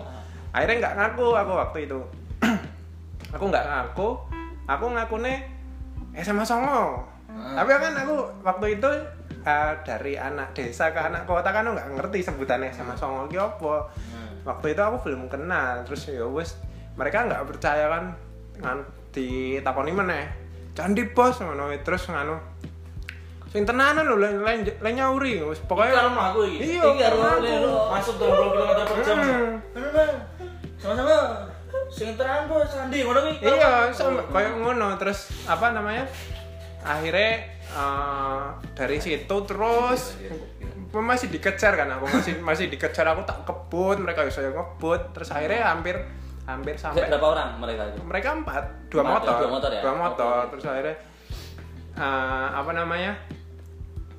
akhirnya 0.56 0.80
nggak 0.80 0.96
ngaku 0.96 1.28
aku 1.36 1.52
waktu 1.60 1.78
itu. 1.92 2.00
Aku 3.36 3.52
nggak 3.52 3.68
ngaku 3.68 4.16
aku 4.64 4.86
ngakune 4.96 5.44
SMA 6.16 6.48
Songo. 6.48 7.04
Tapi 7.28 7.68
kan 7.68 7.92
aku 8.00 8.16
waktu 8.48 8.80
itu 8.80 8.88
eh, 9.44 9.74
dari 9.84 10.16
anak 10.16 10.56
desa 10.56 10.96
ke 10.96 11.04
anak 11.04 11.28
kota 11.28 11.52
kan 11.52 11.68
nggak 11.68 12.00
ngerti 12.00 12.24
sebutannya 12.24 12.72
SMA 12.72 12.96
Songo 12.96 13.28
ki 13.28 13.36
apa. 13.36 13.92
Waktu 14.48 14.72
itu 14.72 14.82
aku 14.82 14.98
belum 15.04 15.28
kenal. 15.28 15.84
Terus 15.84 16.16
ya 16.16 16.24
wes 16.32 16.56
mereka 16.96 17.28
nggak 17.28 17.44
percaya 17.44 17.92
kan 17.92 18.04
ngan 18.64 18.80
di 19.12 19.60
takoni 19.60 19.92
meneh. 19.92 20.26
Candi 20.72 21.04
bos 21.12 21.36
ngono 21.44 21.68
terus 21.84 22.08
nganu 22.08 22.40
sing 23.56 23.64
tenanan 23.64 24.04
lho 24.04 24.20
lain 24.20 24.44
lain 24.44 24.60
lain 24.84 24.94
nyauri 24.94 25.40
wis 25.42 25.64
pokoknya 25.64 25.96
karo 25.96 26.10
aku 26.12 26.40
iki. 26.46 26.76
iya 26.76 26.84
Iki 26.84 27.00
karo 27.00 27.18
aku. 27.18 27.48
aku. 27.48 27.72
Masuk 27.88 28.16
20 28.20 28.52
km 28.52 28.72
per 28.84 28.98
jam. 29.00 29.18
Hmm. 29.18 29.52
Bener. 29.72 30.10
Sama-sama. 30.76 31.18
Sing 31.88 32.10
tenan 32.14 32.52
bos 32.52 32.68
Sandi 32.68 33.00
ngono 33.00 33.20
ki. 33.24 33.34
karo 33.40 33.56
iya 33.56 33.72
aku. 33.88 34.28
kayak 34.30 34.52
ngono 34.60 34.88
terus 35.00 35.20
apa 35.48 35.72
namanya 35.72 36.04
akhirnya 36.84 37.32
eh, 37.66 38.44
dari 38.74 38.98
situ 39.00 39.36
terus 39.42 40.20
masih 40.92 41.28
dikejar 41.28 41.76
kan 41.76 41.92
aku 41.92 42.08
masih 42.10 42.34
masih 42.40 42.66
dikejar 42.68 43.08
aku 43.10 43.24
tak 43.24 43.44
kebut 43.44 44.00
mereka 44.00 44.24
bisa 44.24 44.44
ngebut 44.44 45.12
terus 45.12 45.28
akhirnya 45.28 45.68
hampir 45.68 45.96
hampir 46.46 46.76
sampai 46.76 47.10
Berapa 47.10 47.28
orang 47.32 47.50
mereka 47.58 47.84
itu? 47.88 48.00
mereka 48.04 48.30
empat 48.34 48.64
dua 48.88 49.02
Empat, 49.02 49.14
motor 49.18 49.34
dua 49.36 49.50
motor 49.50 49.70
ya? 49.72 49.82
dua 49.82 49.96
motor 49.98 50.38
Oke. 50.38 50.50
terus 50.52 50.66
akhirnya 50.68 50.96
eh, 51.96 52.48
apa 52.54 52.72
namanya 52.72 53.12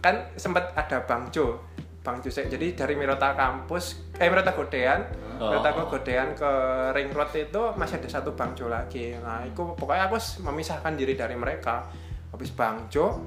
kan 0.01 0.31
sempat 0.37 0.73
ada 0.77 1.03
bang 1.05 1.29
Jo 1.33 1.61
bang 2.07 2.23
Jo 2.23 2.31
jadi 2.31 2.67
dari 2.79 2.95
Mirota 2.95 3.35
kampus 3.35 4.15
eh 4.23 4.31
Mirota 4.31 4.55
Godean. 4.55 5.03
Oh. 5.43 5.51
Mirota 5.51 5.75
ke 5.75 5.83
Godean 5.91 6.29
ke 6.39 6.51
Ring 6.95 7.11
Road 7.11 7.35
itu 7.35 7.63
masih 7.75 7.99
ada 7.99 8.09
satu 8.09 8.39
bang 8.39 8.55
Jo 8.55 8.71
lagi. 8.71 9.19
Nah 9.19 9.43
itu 9.43 9.59
pokoknya 9.75 10.07
aku 10.07 10.17
memisahkan 10.47 10.95
diri 10.95 11.19
dari 11.19 11.35
mereka. 11.35 11.83
Habis 12.31 12.55
bang 12.55 12.87
Jo 12.87 13.19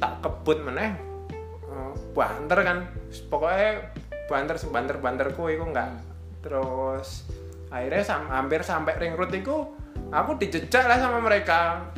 tak 0.00 0.24
kebut 0.24 0.64
meneh 0.64 0.96
eh, 1.68 1.92
banter 2.16 2.58
kan. 2.64 2.78
Pokoknya 3.28 3.92
banter 4.24 4.56
banter 4.72 4.96
banterku 4.96 5.52
itu 5.52 5.60
enggak 5.60 5.92
terus 6.40 7.28
akhirnya 7.72 8.04
sam- 8.04 8.28
hampir 8.28 8.60
sampai 8.60 9.00
ring 9.00 9.16
road 9.16 9.32
itu 9.32 9.68
aku 10.08 10.40
dijejak 10.40 10.88
lah 10.88 10.96
sama 10.96 11.20
mereka. 11.20 11.92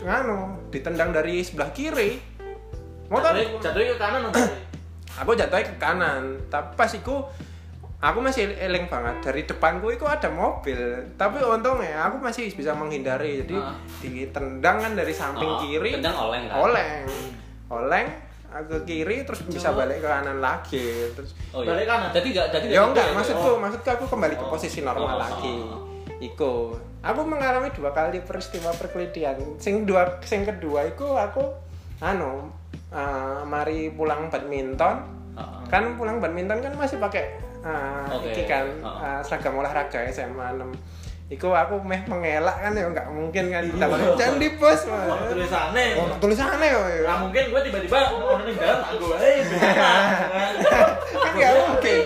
Nganu 0.00 0.70
ditendang 0.72 1.12
dari 1.12 1.44
sebelah 1.44 1.74
kiri 1.76 2.27
motor? 3.08 3.32
Jatuhnya 3.58 3.92
ke 3.92 3.98
kanan 3.98 4.22
aku 5.20 5.30
jatuhnya 5.32 5.64
ke 5.64 5.76
kanan. 5.76 6.22
Tapi 6.46 6.68
pas 6.74 6.88
itu 6.88 7.14
aku 7.98 8.18
masih 8.20 8.54
eling 8.54 8.86
banget. 8.86 9.16
Dari 9.20 9.42
depanku 9.42 9.88
itu 9.88 10.04
ada 10.04 10.28
mobil. 10.28 10.78
Tapi 11.14 11.40
untungnya 11.40 12.06
aku 12.06 12.16
masih 12.18 12.48
bisa 12.50 12.70
menghindari. 12.72 13.42
Jadi 13.42 13.56
Ah. 13.56 13.74
ditendang 13.98 14.76
kan 14.78 14.92
dari 14.92 15.10
samping 15.10 15.48
Oh, 15.48 15.58
kiri 15.58 15.96
tendang 15.96 16.14
oleng 16.14 16.44
kan? 16.46 16.56
oleng. 16.60 17.04
Oleng 17.68 18.06
aku 18.48 18.80
ke 18.80 19.02
kiri 19.02 19.22
terus 19.22 19.44
bisa 19.44 19.72
balik 19.72 19.98
ke 19.98 20.06
kanan 20.06 20.38
lagi. 20.38 20.86
Terus 21.12 21.34
Oh 21.50 21.60
iya. 21.60 21.74
Balik 21.74 21.86
kanan. 21.86 22.08
Jadi 22.10 22.28
enggak 22.30 22.46
jadi 22.50 22.64
ya 22.64 22.70
nggak 22.70 22.86
enggak 22.86 23.04
gitu 23.04 23.16
maksudku 23.16 23.50
maksudku 23.58 23.88
aku 23.90 24.04
kembali 24.06 24.34
ke 24.34 24.44
Oh. 24.44 24.50
posisi 24.50 24.80
normal 24.80 25.10
Oh. 25.10 25.18
lagi. 25.18 25.54
Iku. 26.20 26.52
Aku 26.98 27.20
mengalami 27.22 27.70
dua 27.70 27.90
kali 27.90 28.18
peristiwa 28.20 28.70
perkelidian. 28.72 29.38
Sing 29.56 29.82
dua 29.84 30.18
sing 30.20 30.42
kedua 30.42 30.82
iku 30.84 31.14
aku 31.14 31.42
anu 32.00 32.50
eh, 32.90 33.40
mari 33.44 33.90
pulang 33.90 34.28
badminton 34.28 34.96
Ah. 35.34 35.62
kan 35.70 35.94
pulang 35.94 36.18
badminton 36.18 36.58
kan 36.58 36.74
masih 36.74 36.98
pakai 36.98 37.38
eh, 37.60 38.06
Oke. 38.10 38.32
iki 38.32 38.42
kan 38.44 38.66
Ah. 38.82 39.18
eh, 39.18 39.20
seragam 39.22 39.54
olahraga 39.56 40.02
SMA 40.08 40.50
6 40.56 40.74
Iku 41.28 41.52
aku 41.52 41.76
meh 41.84 42.00
mengelak 42.08 42.56
kan 42.56 42.72
ya 42.72 42.88
nggak 42.88 43.04
mungkin 43.12 43.52
kan 43.52 43.60
Iya. 43.60 44.16
jangan 44.16 44.40
di 44.40 44.48
pos 44.56 44.80
tulisannya. 45.28 46.00
Oh, 46.00 46.08
tulisannya 46.16 46.66
ya. 46.66 46.80
Nggak 47.04 47.18
mungkin 47.20 47.42
gue 47.52 47.60
tiba-tiba 47.68 47.98
dalam 48.56 48.80
tak 48.80 48.92
gue. 48.96 49.16
Eh, 49.28 49.44
Kan 51.12 51.32
nggak 51.36 51.52
mungkin. 51.60 52.00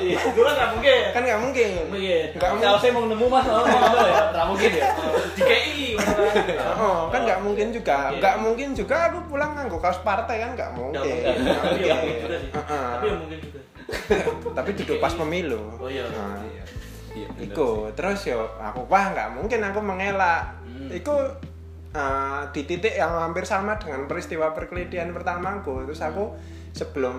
Iya, 0.00 0.16
gue 0.16 0.42
kan 0.42 0.54
nggak 0.56 0.70
mungkin. 0.72 1.00
Kan 1.12 1.22
nggak 1.22 1.40
mungkin. 1.44 1.68
Mungkin. 1.92 2.24
Nggak 2.32 2.40
Kalau 2.40 2.54
mungkin. 2.56 2.80
saya 2.80 2.92
mau 2.92 3.04
nemu 3.04 3.26
mas, 3.28 3.46
oh, 3.46 3.60
oh, 3.60 4.06
ya, 4.08 4.22
nggak 4.32 4.46
mungkin 4.48 4.70
ya. 4.72 4.84
Di 5.36 5.42
KI. 5.44 5.86
Oh, 6.74 7.00
kan 7.12 7.20
nggak 7.20 7.40
mungkin 7.44 7.66
juga. 7.68 7.98
Nggak 8.16 8.36
mungkin 8.40 8.68
juga 8.72 8.96
aku 9.12 9.18
pulang 9.28 9.50
nganggo 9.54 9.76
kaos 9.76 10.00
partai 10.00 10.40
kan 10.40 10.56
nggak 10.56 10.70
mungkin. 10.72 11.04
Ya. 11.04 11.36
Tapi 11.36 11.80
ya 11.84 11.96
mungkin 13.12 13.38
juga. 13.38 13.60
Tapi 14.56 14.70
duduk 14.74 14.96
pas 14.98 15.12
pemilu. 15.12 15.60
Oh 15.76 15.84
iya. 15.86 16.08
Iya, 17.14 17.28
Iku 17.46 17.94
terus 17.94 18.26
yo 18.26 18.50
aku 18.58 18.90
wah 18.90 19.14
nggak 19.14 19.38
mungkin 19.38 19.62
aku 19.62 19.80
mengelak. 19.80 20.58
Hmm. 20.66 20.90
Iku 20.90 21.14
eh, 21.94 22.42
di 22.50 22.62
titik 22.66 22.98
yang 22.98 23.14
hampir 23.14 23.46
sama 23.46 23.78
dengan 23.78 24.10
peristiwa 24.10 24.50
perkelidian 24.50 25.14
pertamaku. 25.14 25.86
Terus 25.86 26.02
aku 26.02 26.34
sebelum 26.74 27.16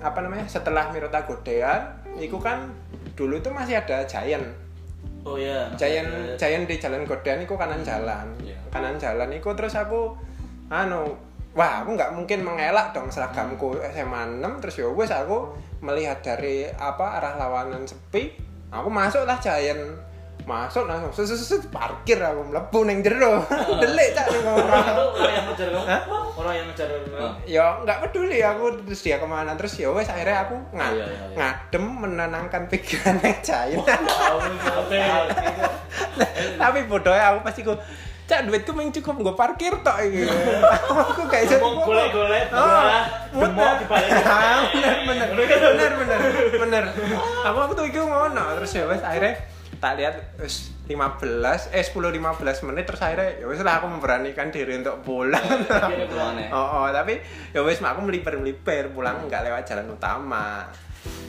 apa 0.00 0.24
namanya 0.24 0.48
setelah 0.48 0.88
Mirota 0.90 1.28
Godean, 1.28 2.00
iku 2.16 2.40
kan 2.40 2.72
dulu 3.12 3.36
itu 3.36 3.52
masih 3.52 3.84
ada 3.84 4.08
Giant. 4.08 4.48
Oh 5.28 5.36
iya. 5.36 5.68
Giant 5.76 6.40
Giant 6.40 6.64
di 6.64 6.80
jalan 6.80 7.04
Godean 7.04 7.44
iku 7.44 7.60
kanan 7.60 7.84
jalan. 7.84 8.32
Iya. 8.40 8.56
Kanan 8.72 8.96
jalan 8.96 9.28
iku 9.36 9.52
terus 9.52 9.76
aku 9.76 10.16
anu 10.72 11.12
wah 11.54 11.84
aku 11.84 11.94
nggak 11.94 12.12
mungkin 12.16 12.42
mengelak 12.42 12.90
dong 12.90 13.12
seragamku 13.12 13.78
SMA 13.94 14.42
6 14.42 14.60
terus 14.64 14.74
ya 14.80 14.90
wes 14.90 15.12
aku 15.14 15.54
melihat 15.84 16.18
dari 16.24 16.66
apa 16.66 17.20
arah 17.20 17.38
lawanan 17.38 17.86
sepi 17.86 18.34
aku 18.74 18.88
masuk 18.90 19.22
lah 19.22 19.38
Giant 19.38 19.82
masuk 20.44 20.84
langsung 20.84 21.08
set, 21.08 21.40
set, 21.40 21.64
parkir 21.72 22.20
aku 22.20 22.44
mlebu 22.44 22.84
ning 22.84 23.00
jero. 23.00 23.40
Delik 23.80 24.12
cak 24.12 24.28
ning 24.28 24.44
Orang 24.44 24.68
orang 25.16 25.32
yang 25.32 25.44
ngejar? 25.48 25.68
Orang 26.36 26.52
yang 26.52 26.66
ngejar 26.68 26.88
ya 27.48 27.64
nggak 27.80 27.98
peduli 28.04 28.44
aku 28.44 28.76
terus 28.84 29.00
dia 29.00 29.16
ke 29.16 29.24
mana. 29.24 29.56
Terus 29.56 29.80
ya 29.80 29.88
wes 29.88 30.04
akhirnya 30.04 30.44
aku 30.44 30.56
nga- 30.76 30.92
Oh, 30.92 31.00
iya, 31.00 31.06
iya, 31.08 31.24
iya. 31.32 31.36
ngadem 31.38 31.84
menenangkan 31.96 32.62
pikiran 32.68 33.16
Giant 33.40 33.88
Oke. 33.88 35.00
tapi 36.60 36.78
bodohnya 36.86 37.24
aku 37.32 37.38
pasti 37.40 37.60
ku 37.64 37.72
cak 38.24 38.48
duitku 38.48 38.72
main 38.72 38.88
cukup 38.88 39.20
gue 39.20 39.34
parkir 39.34 39.72
tok 39.84 40.00
iki. 40.00 40.24
Aku 40.88 41.28
gak 41.28 41.44
iso 41.44 41.60
Mau 41.60 41.76
Oh, 41.76 41.92
belah, 41.92 42.08
bener. 42.08 42.44
demok 43.36 43.74
dibalik. 43.84 44.10
Ah, 44.24 44.64
bener 44.72 44.96
bener. 45.04 45.28
Bener 45.36 45.92
bener 45.92 46.20
bener 46.56 46.84
aku 47.44 47.56
waktu 47.60 47.82
itu 47.92 48.00
ngono 48.00 48.42
terus 48.56 48.72
ya 48.72 48.88
wes 48.88 49.04
akhirnya 49.04 49.36
tak 49.76 50.00
lihat 50.00 50.14
wes 50.40 50.72
15 50.84 51.76
eh 51.76 51.84
10 51.84 51.92
15 51.92 52.68
menit 52.68 52.84
terus 52.88 53.00
akhirnya 53.00 53.40
ya 53.40 53.44
wes 53.44 53.60
lah 53.60 53.80
aku 53.80 53.92
memberanikan 53.92 54.48
diri 54.48 54.80
untuk 54.80 55.04
pulang. 55.04 55.44
Pulang. 55.44 55.90
Pulang, 56.08 56.34
ya. 56.44 56.48
oh, 56.48 56.68
oh 56.80 56.86
tapi 56.88 57.20
ya 57.52 57.60
wes 57.60 57.78
aku 57.78 58.00
melipir 58.00 58.32
melipir 58.40 58.88
pulang 58.88 59.28
nggak 59.28 59.44
lewat 59.44 59.68
jalan 59.68 59.92
utama. 59.92 60.64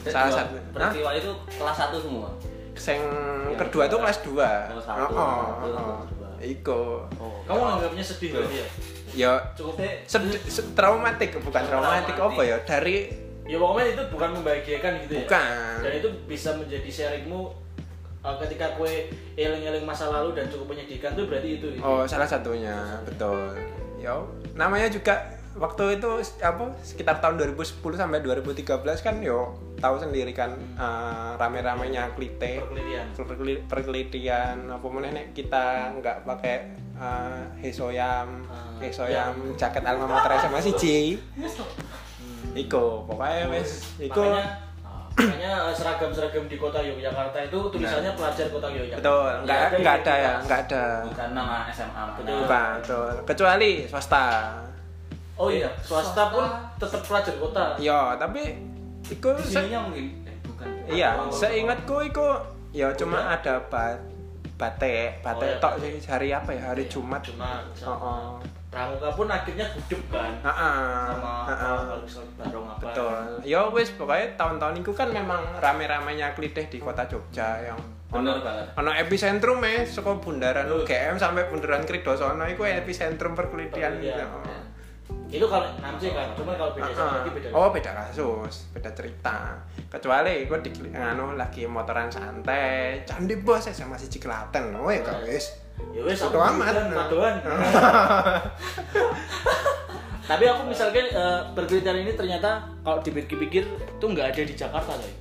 Salah 0.08 0.32
Dua- 0.32 0.38
satu 0.40 0.54
peristiwa 0.72 1.10
itu 1.12 1.30
kelas 1.60 1.76
1 1.76 2.00
semua? 2.00 2.28
Sing 2.76 3.00
Yang 3.48 3.56
kedua 3.68 3.84
tuh 3.88 3.98
kelas 4.00 4.18
2 4.20 4.36
Kelas 4.36 4.84
satu, 4.84 5.08
oh, 5.08 5.16
oh, 5.16 5.44
kelas 5.60 5.76
oh. 5.76 6.00
Dua. 6.36 6.44
Iko 6.46 6.80
oh 7.16 7.40
Kamu 7.44 7.62
anggapnya 7.72 8.04
sedih 8.04 8.30
berarti 8.32 8.56
ya? 8.56 8.68
Ya 9.16 9.32
Cukup 9.52 9.80
sed- 10.04 10.44
se- 10.44 10.68
traumatik 10.72 11.32
bukan 11.36 11.62
traumatik 11.62 12.12
Traumatik. 12.12 12.36
apa 12.36 12.42
ya 12.44 12.56
dari 12.62 12.96
Ya 13.46 13.56
pokoknya 13.56 13.86
itu 13.88 14.02
bukan 14.10 14.28
membahagiakan 14.34 14.92
gitu 15.02 15.12
ya? 15.14 15.20
Bukan. 15.22 15.76
Dan 15.80 15.92
itu 15.94 16.08
bisa 16.26 16.50
menjadi 16.52 16.90
sharingmu 16.90 17.40
uh, 18.20 18.36
ketika 18.42 18.74
kue 18.74 19.06
eling-eling 19.34 19.86
masa 19.86 20.10
lalu 20.10 20.34
dan 20.34 20.50
cukup 20.50 20.74
menyedihkan 20.74 21.14
tuh 21.14 21.30
berarti 21.30 21.48
itu. 21.56 21.66
gitu. 21.70 21.80
oh 21.80 22.02
salah 22.02 22.26
satunya 22.26 22.74
betul 23.06 23.54
ya 23.96 24.18
namanya 24.52 24.90
juga 24.90 25.14
waktu 25.56 25.96
itu 25.96 26.10
apa 26.38 26.64
sekitar 26.78 27.16
tahun 27.16 27.40
2010 27.48 27.64
sampai 27.92 28.20
2013 28.20 28.76
kan 28.98 29.14
yo 29.18 29.50
tahu 29.76 29.96
sendiri 29.96 30.30
kan 30.30 30.52
eh, 30.52 31.30
rame-ramenya 31.34 32.12
klite 32.12 32.60
Perkelitian. 32.60 33.06
perkeli- 33.14 33.62
perkelitian 33.64 34.56
apa 34.66 34.86
mana 34.86 35.08
nek 35.10 35.32
kita 35.32 35.64
nggak 35.94 36.22
pakai 36.22 36.56
eh, 36.94 37.42
hesoyam 37.58 38.44
Ah, 38.46 38.76
hesoyam 38.78 39.32
jaket 39.54 39.80
alma 39.82 40.04
mater 40.06 40.36
SMA 40.38 40.60
siji 40.62 41.16
Iko, 42.54 43.04
pokoknya 43.04 43.48
wes, 43.48 43.84
Iko 43.98 44.16
Makanya, 44.16 44.44
makanya 45.12 45.52
uh, 45.62 45.72
seragam-seragam 45.72 46.44
di 46.46 46.56
kota 46.56 46.76
Yogyakarta 46.78 47.36
itu 47.42 47.58
tulisannya 47.68 48.12
pelajar 48.12 48.48
kota 48.48 48.64
Yogyakarta. 48.66 48.96
betul, 48.98 49.20
nggak 49.20 49.44
Nggak 49.44 49.60
ada 49.62 49.76
nggak 49.76 49.94
ada 49.94 50.04
ya, 50.06 50.16
identitas. 50.16 50.40
nggak 50.42 50.60
ada, 50.62 50.84
bukan 51.04 51.28
nama 51.32 51.56
SMA 51.68 52.02
Betul. 52.10 52.36
bukan, 52.38 52.68
betul, 52.78 53.10
kecuali 53.24 53.70
swasta. 53.84 54.26
Oh 55.36 55.48
iya, 55.48 55.68
swasta 55.78 56.28
pun 56.28 56.44
tetap 56.76 57.00
pelajar 57.00 57.34
kota. 57.36 57.76
Yo, 57.76 57.92
tapi 58.16 58.56
di 59.02 59.14
se- 59.38 59.68
mungkin 59.68 60.06
eh 60.24 60.36
bukan 60.42 60.66
iya, 60.88 61.12
Oh. 61.14 61.28
seingatku 61.28 62.00
Iko, 62.02 62.40
ya 62.72 62.88
cuma 62.92 63.20
Udah. 63.20 63.36
ada 63.36 63.54
bat, 63.62 64.00
batek, 64.54 65.20
Oh, 65.20 65.22
batek 65.22 65.50
iya, 65.50 65.60
tok 65.60 65.72
sih 65.78 65.92
hari 66.02 66.28
apa 66.30 66.50
ya, 66.50 66.62
hari 66.66 66.84
Jumat. 66.86 67.20
Cuma 67.22 67.60
Oh, 67.78 67.92
oh. 67.92 68.28
Pramuka 68.66 69.08
pun 69.10 69.24
akhirnya 69.26 69.64
gudeg 69.70 70.02
kan. 70.10 70.32
Ah, 70.42 71.08
Sama 71.08 71.32
barong 72.36 72.66
apa. 72.66 72.82
Betul. 72.82 73.20
Ya 73.42 73.64
wis 73.66 73.88
pokoknya 73.90 74.36
tahun-tahun 74.36 74.74
itu 74.76 74.92
kan 74.92 75.08
memang 75.08 75.40
rame-ramenya 75.56 76.32
klitih 76.32 76.66
di 76.66 76.78
kota 76.78 77.06
Jogja 77.06 77.56
yang 77.62 77.78
Bener 78.06 78.36
banget. 78.38 78.66
ono 78.74 78.92
epicentrum 78.92 79.58
eh 79.62 79.82
saka 79.82 80.14
bundaran 80.14 80.68
UGM 80.68 81.16
sampai 81.16 81.46
bundaran 81.46 81.82
Kridosono 81.82 82.44
iku 82.44 82.64
epicentrum 82.64 83.32
perkelitian. 83.32 83.96
Iya. 83.98 84.24
Itu 85.26 85.46
kalau 85.46 85.66
nanti 85.78 86.10
kan, 86.10 86.30
cuma 86.34 86.54
kalau 86.54 86.70
beda 86.70 86.86
Ah, 86.88 87.18
lagi 87.18 87.30
beda. 87.30 87.46
Oh 87.50 87.68
beda 87.68 87.90
kasus, 87.92 88.70
beda 88.70 88.90
cerita. 88.94 89.58
Kecuali 89.86 90.44
gue 90.44 90.58
di 90.62 90.70
anu 90.92 91.34
lagi 91.34 91.66
motoran 91.66 92.06
santai, 92.06 93.02
candi 93.02 93.34
bos 93.36 93.62
saya 93.62 93.86
masih 93.86 94.06
Ciklaten, 94.06 94.70
oh 94.74 94.86
ya 94.86 95.02
Iya. 95.02 95.12
guys. 95.26 95.46
Ya 95.92 96.00
wes 96.02 96.20
aku 96.20 96.38
amat. 96.38 96.72
kan. 96.72 97.36
Tapi 100.26 100.44
aku 100.44 100.62
misalkan 100.66 101.06
eh, 101.06 101.40
perkelitian 101.54 102.02
ini 102.02 102.12
ternyata 102.14 102.66
kalau 102.82 102.98
dipikir-pikir 102.98 103.62
tuh 103.98 104.08
nggak 104.10 104.34
ada 104.34 104.42
di 104.42 104.54
Jakarta 104.54 104.92
loh. 104.94 105.12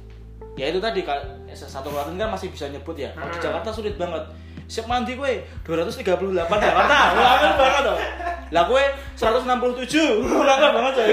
Ya 0.55 0.71
itu 0.71 0.79
tadi 0.79 1.03
kalau 1.03 1.21
satu 1.51 1.91
Klaten 1.91 2.15
kan 2.15 2.31
masih 2.31 2.49
bisa 2.49 2.65
nyebut 2.65 2.95
ya. 2.95 3.11
Kalau 3.11 3.27
di. 3.27 3.39
Jakarta 3.39 3.69
sulit 3.69 3.95
banget. 3.95 4.23
Siap 4.65 4.89
mandi 4.89 5.13
gue 5.13 5.45
238 5.61 6.09
Jakarta. 6.49 6.95
Ngangkat 7.13 7.53
banget 7.53 7.83
loh. 7.85 7.97
Lah 8.47 8.63
gue 8.63 8.83
167. 9.15 10.21
Ngangkat 10.21 10.71
banget 10.71 10.93
coy. 10.93 11.11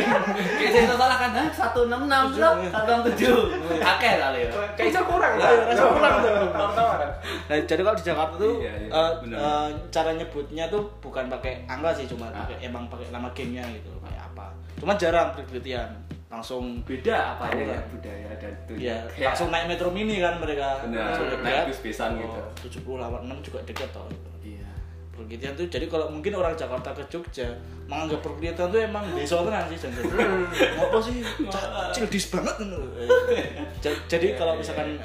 Kayak 0.58 0.70
saya 0.70 0.84
salah 0.92 1.16
kan, 1.16 1.30
Hah? 1.32 1.48
166 1.48 1.88
bro, 2.32 2.50
167 2.66 3.80
Akeh 3.82 4.12
kali 4.16 4.38
ya 4.38 4.50
Kayaknya 4.74 5.00
kurang 5.02 5.32
Ayo, 5.34 5.56
rasa 5.64 5.84
kurang 5.88 6.14
tuh. 6.18 6.32
Tawaran. 6.52 7.10
Nah, 7.42 7.56
jadi 7.58 7.80
kalau 7.80 7.96
di 7.96 8.04
Jakarta 8.04 8.34
tuh 8.36 8.54
Iya, 8.58 8.72
iya, 8.78 8.88
eh, 8.90 9.10
benar. 9.18 9.38
eh, 9.38 9.68
cara 9.88 10.10
nyebutnya 10.12 10.64
tuh 10.66 10.82
bukan 10.98 11.24
pakai 11.28 11.64
angka 11.64 11.90
sih, 11.94 12.06
cuma 12.06 12.28
pakai 12.28 12.56
emang 12.60 12.84
pakai 12.86 13.08
nama 13.08 13.28
gamenya 13.32 13.64
gitu, 13.72 13.90
kayak 13.98 14.22
apa. 14.26 14.46
Cuma 14.76 14.92
jarang 14.94 15.32
perkelitian 15.32 15.88
langsung 16.28 16.80
Beda 16.82 17.36
apanya 17.36 17.60
Iya. 17.62 17.74
ya 17.74 17.80
budaya 17.86 18.30
dan 18.36 18.52
itu 18.58 18.72
ya 18.78 18.96
Kayak- 19.06 19.26
langsung 19.28 19.48
naik 19.48 19.66
metro 19.68 19.88
mini 19.88 20.16
kan 20.16 20.34
mereka 20.36 20.80
Benar, 20.80 21.12
langsung 21.12 21.28
naik 21.38 21.68
bis-bisan 21.68 22.10
gitu. 22.16 22.40
70 22.80 22.96
lawan 22.96 23.20
6 23.22 23.36
juga 23.42 23.60
dekat 23.62 23.88
toh 23.90 24.08
Iya 24.08 24.31
perkelitian 25.12 25.52
tuh 25.52 25.68
jadi 25.68 25.84
kalau 25.86 26.08
mungkin 26.08 26.32
orang 26.32 26.52
Jakarta 26.52 26.90
ke 26.90 27.04
Jogja 27.06 27.44
menganggap 27.84 28.20
perkelitian 28.20 28.66
tuh 28.66 28.80
emang 28.80 29.04
desa 29.14 29.38
tenan 29.38 29.64
sih 29.66 29.78
jangan 29.78 30.02
apa 30.74 30.98
sih 30.98 31.16
Ca- 31.46 31.92
cildis 31.92 32.26
banget. 32.28 32.56
Ja- 33.84 34.02
jadi 34.08 34.34
kalau 34.34 34.56
misalkan 34.56 34.96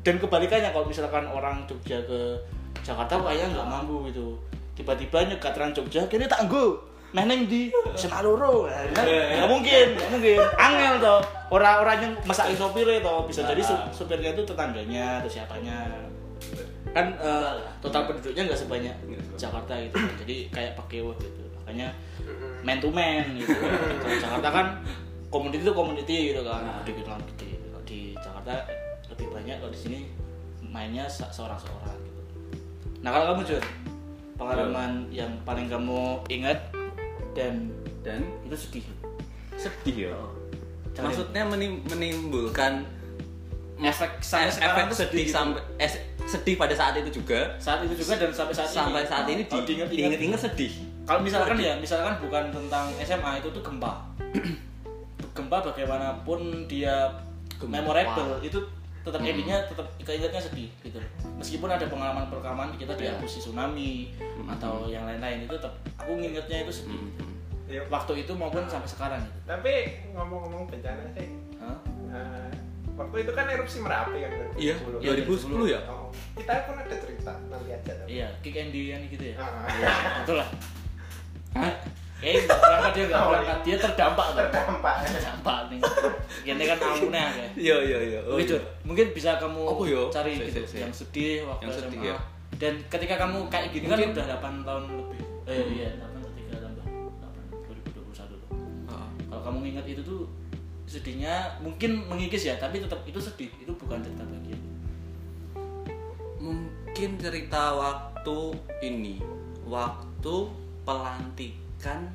dan 0.00 0.16
kebalikannya 0.18 0.68
kalau 0.68 0.84
misalkan 0.84 1.24
orang 1.24 1.62
Jogja 1.64 1.96
ke 2.00 2.34
Jakarta 2.80 3.16
kayaknya 3.16 3.54
nggak 3.54 3.68
mampu 3.70 4.04
gitu 4.06 4.36
tiba-tiba 4.74 5.22
nyegat 5.24 5.54
Trans 5.54 5.72
Jogja 5.72 6.02
kini 6.04 6.26
tak 6.26 6.44
nggo 6.44 6.76
Meh 7.14 7.22
neng 7.22 7.46
di 7.46 7.70
SMA 7.94 8.18
loro 8.20 8.66
kan? 8.66 8.90
Nggak 9.06 9.46
mungkin, 9.46 9.86
nggak 9.94 10.10
mungkin. 10.10 10.34
Angel 10.58 10.98
toh. 10.98 11.22
Orang-orang 11.48 12.02
yang 12.02 12.12
masak 12.26 12.50
sopirnya 12.52 12.98
toh 12.98 13.22
bisa 13.22 13.46
jadi 13.46 13.62
su- 13.62 13.78
supirnya 13.94 14.34
itu 14.34 14.42
tetangganya 14.42 15.22
atau 15.22 15.30
siapanya. 15.30 15.94
Kan 16.94 17.06
eh, 17.12 17.52
total 17.80 18.06
penduduknya 18.06 18.42
nggak 18.46 18.60
sebanyak 18.60 18.94
Jakarta 19.34 19.74
gitu. 19.76 19.98
Jadi 20.22 20.36
kayak 20.48 20.72
pakai 20.74 21.02
wah 21.02 21.16
gitu. 21.18 21.42
Makanya 21.58 21.90
man 22.62 22.78
to 22.78 22.88
man 22.88 23.34
gitu. 23.34 23.50
Kalau 23.98 24.16
Jakarta 24.16 24.48
kan 24.48 24.66
community 25.28 25.60
itu 25.60 25.74
community 25.74 26.16
gitu 26.30 26.40
kan. 26.40 26.62
Gede 26.82 26.92
gitu 26.96 27.10
gede. 27.10 27.48
Kalau 27.66 27.82
di 27.82 28.00
Jakarta 28.14 28.52
lebih 29.10 29.26
banyak 29.28 29.56
kalau 29.58 29.72
di 29.72 29.80
sini 29.80 29.98
mainnya 30.64 31.04
se- 31.04 31.28
seorang-seorang 31.28 31.98
gitu. 32.00 32.20
Nah 33.02 33.10
kalau 33.10 33.24
kamu 33.30 33.42
Jun, 33.44 33.64
pengalaman 34.34 34.90
yang 35.10 35.30
paling 35.42 35.66
kamu 35.66 36.00
ingat 36.28 36.58
dan 37.34 37.70
Dan 38.02 38.20
itu 38.42 38.52
sedih. 38.54 38.84
sedih 39.56 39.96
ya 40.06 40.14
Jangan- 40.92 41.08
Maksudnya 41.08 41.42
menim- 41.42 41.82
menimbulkan 41.84 42.84
Efek 43.74 44.20
sampai 44.20 44.52
efek 44.52 44.86
sedih 44.86 44.94
sedih 44.94 45.24
gitu. 45.24 45.34
sampai 45.34 45.62
sedih 46.34 46.54
pada 46.54 46.72
saat 46.72 46.94
itu 46.96 47.10
juga 47.14 47.40
Saat 47.56 47.82
itu 47.82 47.94
juga 47.96 48.14
dan 48.16 48.30
sampai 48.30 48.52
saat 48.52 48.68
sampai 48.68 49.00
ini. 49.00 49.08
saat 49.08 49.24
ini 49.26 49.36
di, 49.38 49.46
Kalau 49.46 49.62
diingat-ingat. 49.62 49.90
diinget-inget 49.94 50.40
sedih 50.42 50.72
Kalau 51.04 51.20
misalkan 51.20 51.56
ya, 51.58 51.76
misalkan 51.76 52.14
bukan 52.18 52.44
tentang 52.48 52.86
SMA 52.98 53.38
itu 53.38 53.48
tuh 53.50 53.60
gempa. 53.60 53.92
gempa 55.32 55.58
bagaimanapun 55.62 56.40
dia 56.64 57.10
Gempa. 57.54 57.70
memorable 57.76 58.40
itu 58.40 58.58
tetap 59.00 59.20
endingnya 59.20 59.60
tetap 59.62 59.84
keingetnya 60.00 60.40
sedih 60.40 60.72
gitu. 60.80 60.96
Meskipun 61.36 61.68
ada 61.68 61.84
pengalaman 61.84 62.24
pengalaman 62.26 62.72
kita 62.74 62.96
diakusi 62.96 63.36
tsunami 63.38 64.16
atau 64.48 64.88
yang 64.88 65.04
lain-lain 65.04 65.44
itu 65.44 65.52
tetap 65.52 65.76
aku 65.94 66.16
ngingetnya 66.16 66.64
itu 66.64 66.72
sedih. 66.74 67.00
Ya, 67.64 67.80
Waktu 67.86 68.24
itu 68.24 68.32
maupun 68.32 68.64
sampai 68.64 68.88
sekarang 68.88 69.20
gitu. 69.20 69.38
Tapi 69.44 69.72
ngomong-ngomong 70.10 70.68
bencana 70.68 71.04
sih, 71.12 71.28
Hah? 71.56 71.76
eh, 72.10 72.48
waktu 72.94 73.16
itu 73.20 73.32
kan 73.32 73.44
erupsi 73.46 73.78
Merapi 73.78 74.18
kan 74.20 74.30
Iya, 74.54 74.74
2010 74.78 75.66
ya? 75.66 75.80
Oh, 75.84 76.08
kita 76.32 76.52
pun 76.64 76.74
ada 76.76 76.94
cerita 76.94 77.32
nanti 77.44 77.68
aja. 77.68 77.92
tapi. 77.92 78.06
Iya, 78.08 78.28
kick 78.38 78.54
Andy 78.54 78.82
yang 78.88 79.02
gitu 79.04 79.24
ya. 79.24 79.36
Ah. 79.36 79.66
Iya, 79.68 79.88
betul 80.20 80.36
lah. 80.38 80.48
Hah? 81.54 81.74
Eh, 82.20 82.40
nggak 82.40 82.56
berangkat 82.56 82.92
dia 82.94 83.04
nggak 83.06 83.24
berangkat, 83.26 83.58
dia 83.60 83.76
terdampak 83.76 84.26
tuh. 84.26 84.38
Terdampak. 84.40 84.94
Terdampak 85.04 85.58
nih. 85.68 85.80
Ini 86.46 86.64
kan 86.64 86.78
amune 86.80 87.18
ya. 87.18 87.28
Iya 87.54 87.76
iya 87.84 87.98
iya. 88.00 88.20
Oh, 88.24 88.34
Oke, 88.34 88.46
Jur. 88.46 88.62
Mungkin 88.82 89.06
bisa 89.10 89.36
kamu 89.36 89.60
yo? 89.84 90.02
cari 90.08 90.32
Si, 90.32 90.40
gitu 90.42 90.64
si, 90.64 90.70
si. 90.70 90.76
yang 90.80 90.88
sedih 90.90 91.44
waktu 91.44 91.62
Yang 91.62 91.74
sedih, 91.76 91.98
SMA. 91.98 92.08
ya. 92.08 92.16
Dan 92.54 92.74
ketika 92.86 93.14
kamu 93.18 93.38
kayak 93.48 93.68
gini 93.70 93.84
kan 93.84 93.98
Mungkin- 93.98 94.14
udah 94.14 94.26
8 94.32 94.64
tahun 94.64 94.84
lebih. 94.94 95.20
Eh 95.44 95.64
iya, 95.74 95.88
8 95.98 96.22
3 96.32 96.56
tambah 96.56 96.84
8 96.86 97.44
2021 97.68 98.34
tuh. 98.40 98.48
Heeh. 98.88 99.08
Kalau 99.26 99.42
kamu 99.42 99.56
nginget 99.60 99.86
itu 99.90 100.02
tuh 100.02 100.20
sedihnya 100.94 101.58
mungkin 101.58 102.06
mengikis 102.06 102.46
ya, 102.46 102.54
tapi 102.54 102.78
tetap 102.78 103.02
itu 103.02 103.18
sedih. 103.18 103.50
Itu 103.58 103.74
bukan 103.74 103.98
cerita 103.98 104.22
bahagia. 104.22 104.58
Mungkin 106.38 107.10
cerita 107.18 107.74
waktu 107.74 108.38
ini, 108.84 109.18
waktu 109.66 110.34
pelantikan 110.84 112.06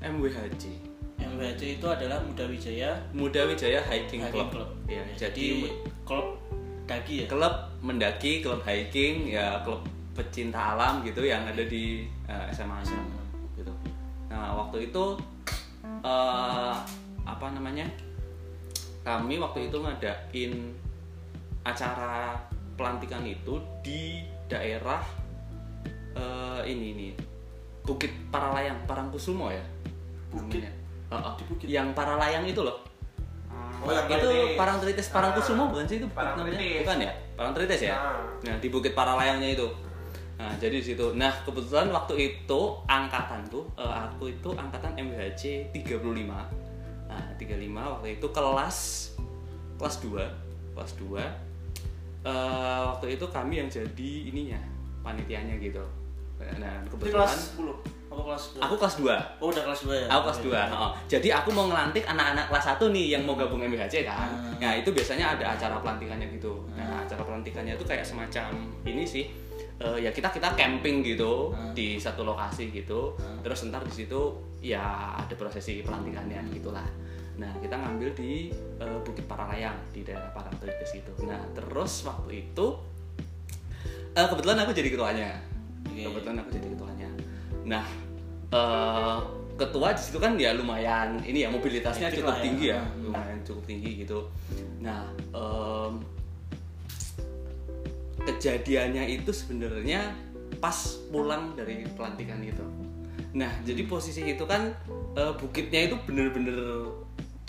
MWHJ. 0.00 0.88
MWHC 1.20 1.76
itu 1.76 1.86
adalah 1.86 2.16
Muda 2.24 2.48
Wijaya 2.48 2.96
Muda 3.12 3.44
Wijaya 3.44 3.84
Hiking, 3.84 4.24
Hiking 4.24 4.32
Club. 4.32 4.48
Club. 4.48 4.70
Ya, 4.88 5.04
Ya, 5.04 5.28
jadi 5.28 5.28
jadi 5.28 5.48
klub 6.08 6.40
daki 6.88 7.14
ya. 7.22 7.26
klub 7.28 7.54
mendaki, 7.84 8.40
klub 8.40 8.64
hiking, 8.64 9.28
ya 9.28 9.60
klub 9.62 9.84
pecinta 10.16 10.74
alam 10.74 11.04
gitu 11.04 11.22
yang 11.22 11.44
ada 11.46 11.60
di 11.60 12.08
eh, 12.26 12.46
SMA 12.50 12.80
nya 12.82 13.00
gitu. 13.54 13.72
Nah 14.32 14.56
waktu 14.56 14.88
itu 14.90 15.04
eh, 16.02 16.74
apa 17.24 17.52
namanya? 17.52 17.86
Kami 19.00 19.40
waktu 19.40 19.72
itu 19.72 19.76
ngadain 19.80 20.52
acara 21.64 22.36
pelantikan 22.76 23.24
itu 23.24 23.60
di 23.84 24.24
daerah 24.48 25.04
eh, 26.16 26.60
ini 26.68 26.88
nih 26.96 27.12
Bukit 27.84 28.12
Paralayang 28.28 28.76
Parangkusumo 28.84 29.48
ya. 29.50 29.64
Bukit? 30.30 30.62
namanya. 30.62 30.72
Heeh. 31.10 31.34
Di 31.36 31.44
Bukit? 31.48 31.66
Yang 31.66 31.88
Paralayang 31.96 32.44
itu 32.46 32.60
loh. 32.62 32.78
Oh, 33.80 33.88
itu 33.88 34.30
Parangtritis 34.60 35.08
Parangkusumo 35.08 35.64
Ah, 35.64 35.68
bukan 35.72 35.86
sih 35.88 35.96
itu 35.98 36.06
namanya? 36.12 36.60
Bukan 36.84 36.98
ya? 37.00 37.12
Parangtritis 37.34 37.80
ya? 37.88 37.94
Ah. 37.96 38.20
Nah, 38.44 38.56
di 38.60 38.68
Bukit 38.68 38.92
Paralayangnya 38.92 39.56
itu. 39.56 39.68
Nah, 40.36 40.52
jadi 40.60 40.80
di 40.80 40.84
situ. 40.84 41.16
Nah, 41.16 41.32
kebetulan 41.44 41.88
waktu 41.92 42.14
itu 42.16 42.60
angkatan 42.88 43.44
tuh 43.48 43.64
eh, 43.80 43.88
aku 43.88 44.28
itu 44.28 44.52
angkatan 44.52 44.96
MHC 44.96 45.72
35. 45.72 46.59
Nah, 47.40 47.56
35 47.80 47.92
waktu 47.96 48.08
itu 48.14 48.26
kelas 48.28 48.78
kelas 49.76 49.96
2, 50.04 50.76
kelas 50.76 50.92
2. 51.00 51.24
eh 52.20 52.80
waktu 52.84 53.16
itu 53.16 53.24
kami 53.26 53.54
yang 53.56 53.68
jadi 53.70 54.12
ininya, 54.28 54.60
panitianya 55.00 55.56
gitu. 55.56 55.80
Nah, 56.36 56.84
kebetulan 56.84 57.24
kelas 57.24 57.56
10. 57.56 57.72
Apa 58.10 58.20
kelas 58.26 58.42
10? 58.50 58.60
aku 58.60 58.74
kelas 58.76 58.94
2. 59.00 59.40
Oh, 59.40 59.48
udah 59.48 59.62
kelas 59.64 59.80
2 59.84 59.92
ya. 59.94 60.06
Aku 60.10 60.22
kelas 60.26 60.40
Oke. 60.40 60.48
2. 60.52 60.76
Oh. 60.76 60.90
Jadi 61.06 61.28
aku 61.30 61.48
mau 61.48 61.64
ngelantik 61.64 62.04
anak-anak 62.04 62.44
kelas 62.48 62.66
1 62.76 62.92
nih 62.92 63.06
yang 63.10 63.22
mau 63.24 63.32
gabung 63.32 63.60
MBHC 63.62 64.04
kan. 64.04 64.28
Hmm. 64.28 64.52
Nah, 64.58 64.72
itu 64.74 64.88
biasanya 64.90 65.32
ada 65.32 65.56
acara 65.56 65.80
pelantikannya 65.80 66.28
gitu. 66.30 66.60
Nah, 66.74 67.00
acara 67.00 67.22
pelantikannya 67.22 67.72
itu 67.72 67.84
kayak 67.84 68.04
semacam 68.04 68.52
ini 68.84 69.04
sih. 69.06 69.24
eh, 69.80 69.96
ya 69.96 70.12
kita 70.12 70.28
kita 70.28 70.52
camping 70.52 71.00
gitu 71.00 71.56
Hmm. 71.56 71.72
di 71.72 71.96
satu 71.96 72.20
lokasi 72.20 72.68
gitu. 72.68 73.16
Terus 73.40 73.64
ntar 73.64 73.80
di 73.80 73.88
situ 73.90 74.20
ya 74.60 74.84
ada 75.16 75.32
prosesi 75.32 75.80
pelantikannya 75.80 76.36
gitulah. 76.52 76.84
Nah, 77.40 77.52
kita 77.56 77.72
ngambil 77.72 78.12
di 78.12 78.52
eh, 78.52 78.98
Bukit 79.00 79.24
Paralayang 79.24 79.80
di 79.96 80.04
daerah 80.04 80.28
Parangtritis 80.36 80.92
gitu. 80.92 81.24
Nah, 81.24 81.40
terus 81.56 82.04
waktu 82.04 82.44
itu 82.44 82.66
eh, 84.12 84.26
kebetulan 84.28 84.60
aku 84.60 84.76
jadi 84.76 84.92
ketuanya. 84.92 85.30
Oke. 85.88 86.04
Kebetulan 86.04 86.36
aku 86.44 86.50
jadi 86.52 86.68
ketuanya. 86.76 87.08
Nah, 87.64 87.86
eh, 88.52 89.18
ketua 89.56 89.92
di 89.92 90.00
situ 90.00 90.16
kan 90.16 90.36
ya 90.40 90.56
lumayan 90.56 91.20
ini 91.20 91.44
ya 91.44 91.48
mobilitasnya 91.52 92.08
cukup 92.12 92.40
ya. 92.40 92.44
tinggi 92.44 92.66
ya, 92.72 92.80
Hmm. 92.80 93.12
lumayan 93.12 93.38
cukup 93.44 93.64
tinggi 93.68 93.90
gitu. 94.04 94.24
Nah, 94.80 95.04
em, 95.32 95.92
kejadiannya 98.20 99.04
itu 99.20 99.32
sebenarnya 99.32 100.12
pas 100.60 100.76
pulang 101.08 101.56
dari 101.56 101.84
pelantikan 101.92 102.40
itu. 102.44 102.64
Nah, 103.36 103.52
jadi 103.64 103.84
posisi 103.84 104.24
itu 104.26 104.44
kan 104.44 104.72
eh, 105.16 105.32
bukitnya 105.36 105.92
itu 105.92 105.96
bener-bener 106.08 106.56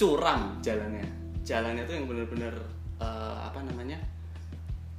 curam 0.01 0.57
jalannya. 0.65 1.05
Jalannya 1.45 1.85
tuh 1.85 1.93
yang 1.93 2.05
bener-bener 2.09 2.53
eh, 2.97 3.37
apa 3.37 3.61
namanya? 3.61 4.01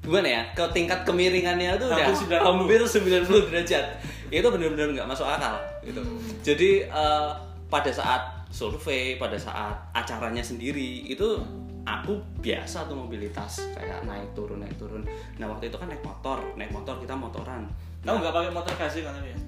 Gimana 0.03 0.27
ya? 0.31 0.43
Ke 0.55 0.63
tingkat 0.71 1.03
kemiringannya 1.03 1.75
tuh 1.79 1.91
udah 1.91 2.07
Hampir 2.07 2.79
90. 2.87 3.03
hampir 3.19 3.27
90 3.27 3.51
derajat. 3.51 3.87
Itu 4.31 4.47
bener-bener 4.55 4.95
nggak 4.95 5.09
masuk 5.11 5.27
akal 5.27 5.59
gitu. 5.83 5.99
Jadi 6.47 6.87
eh, 6.87 7.31
pada 7.67 7.91
saat 7.91 8.47
survei, 8.55 9.19
pada 9.19 9.35
saat 9.35 9.75
acaranya 9.91 10.45
sendiri 10.45 11.09
itu 11.11 11.41
aku 11.83 12.15
biasa 12.39 12.87
tuh 12.87 12.95
mobilitas 12.95 13.75
kayak 13.75 14.07
naik 14.07 14.31
turun 14.39 14.63
naik 14.63 14.75
turun. 14.79 15.03
Nah 15.43 15.51
waktu 15.51 15.67
itu 15.67 15.77
kan 15.79 15.91
naik 15.91 16.05
motor, 16.07 16.39
naik 16.55 16.71
motor 16.71 16.95
kita 17.03 17.19
motoran. 17.19 17.67
Kamu 18.07 18.23
nggak 18.23 18.35
pakai 18.35 18.53
motor 18.55 18.75
kasih 18.79 19.03
kan 19.03 19.19
ya? 19.19 19.39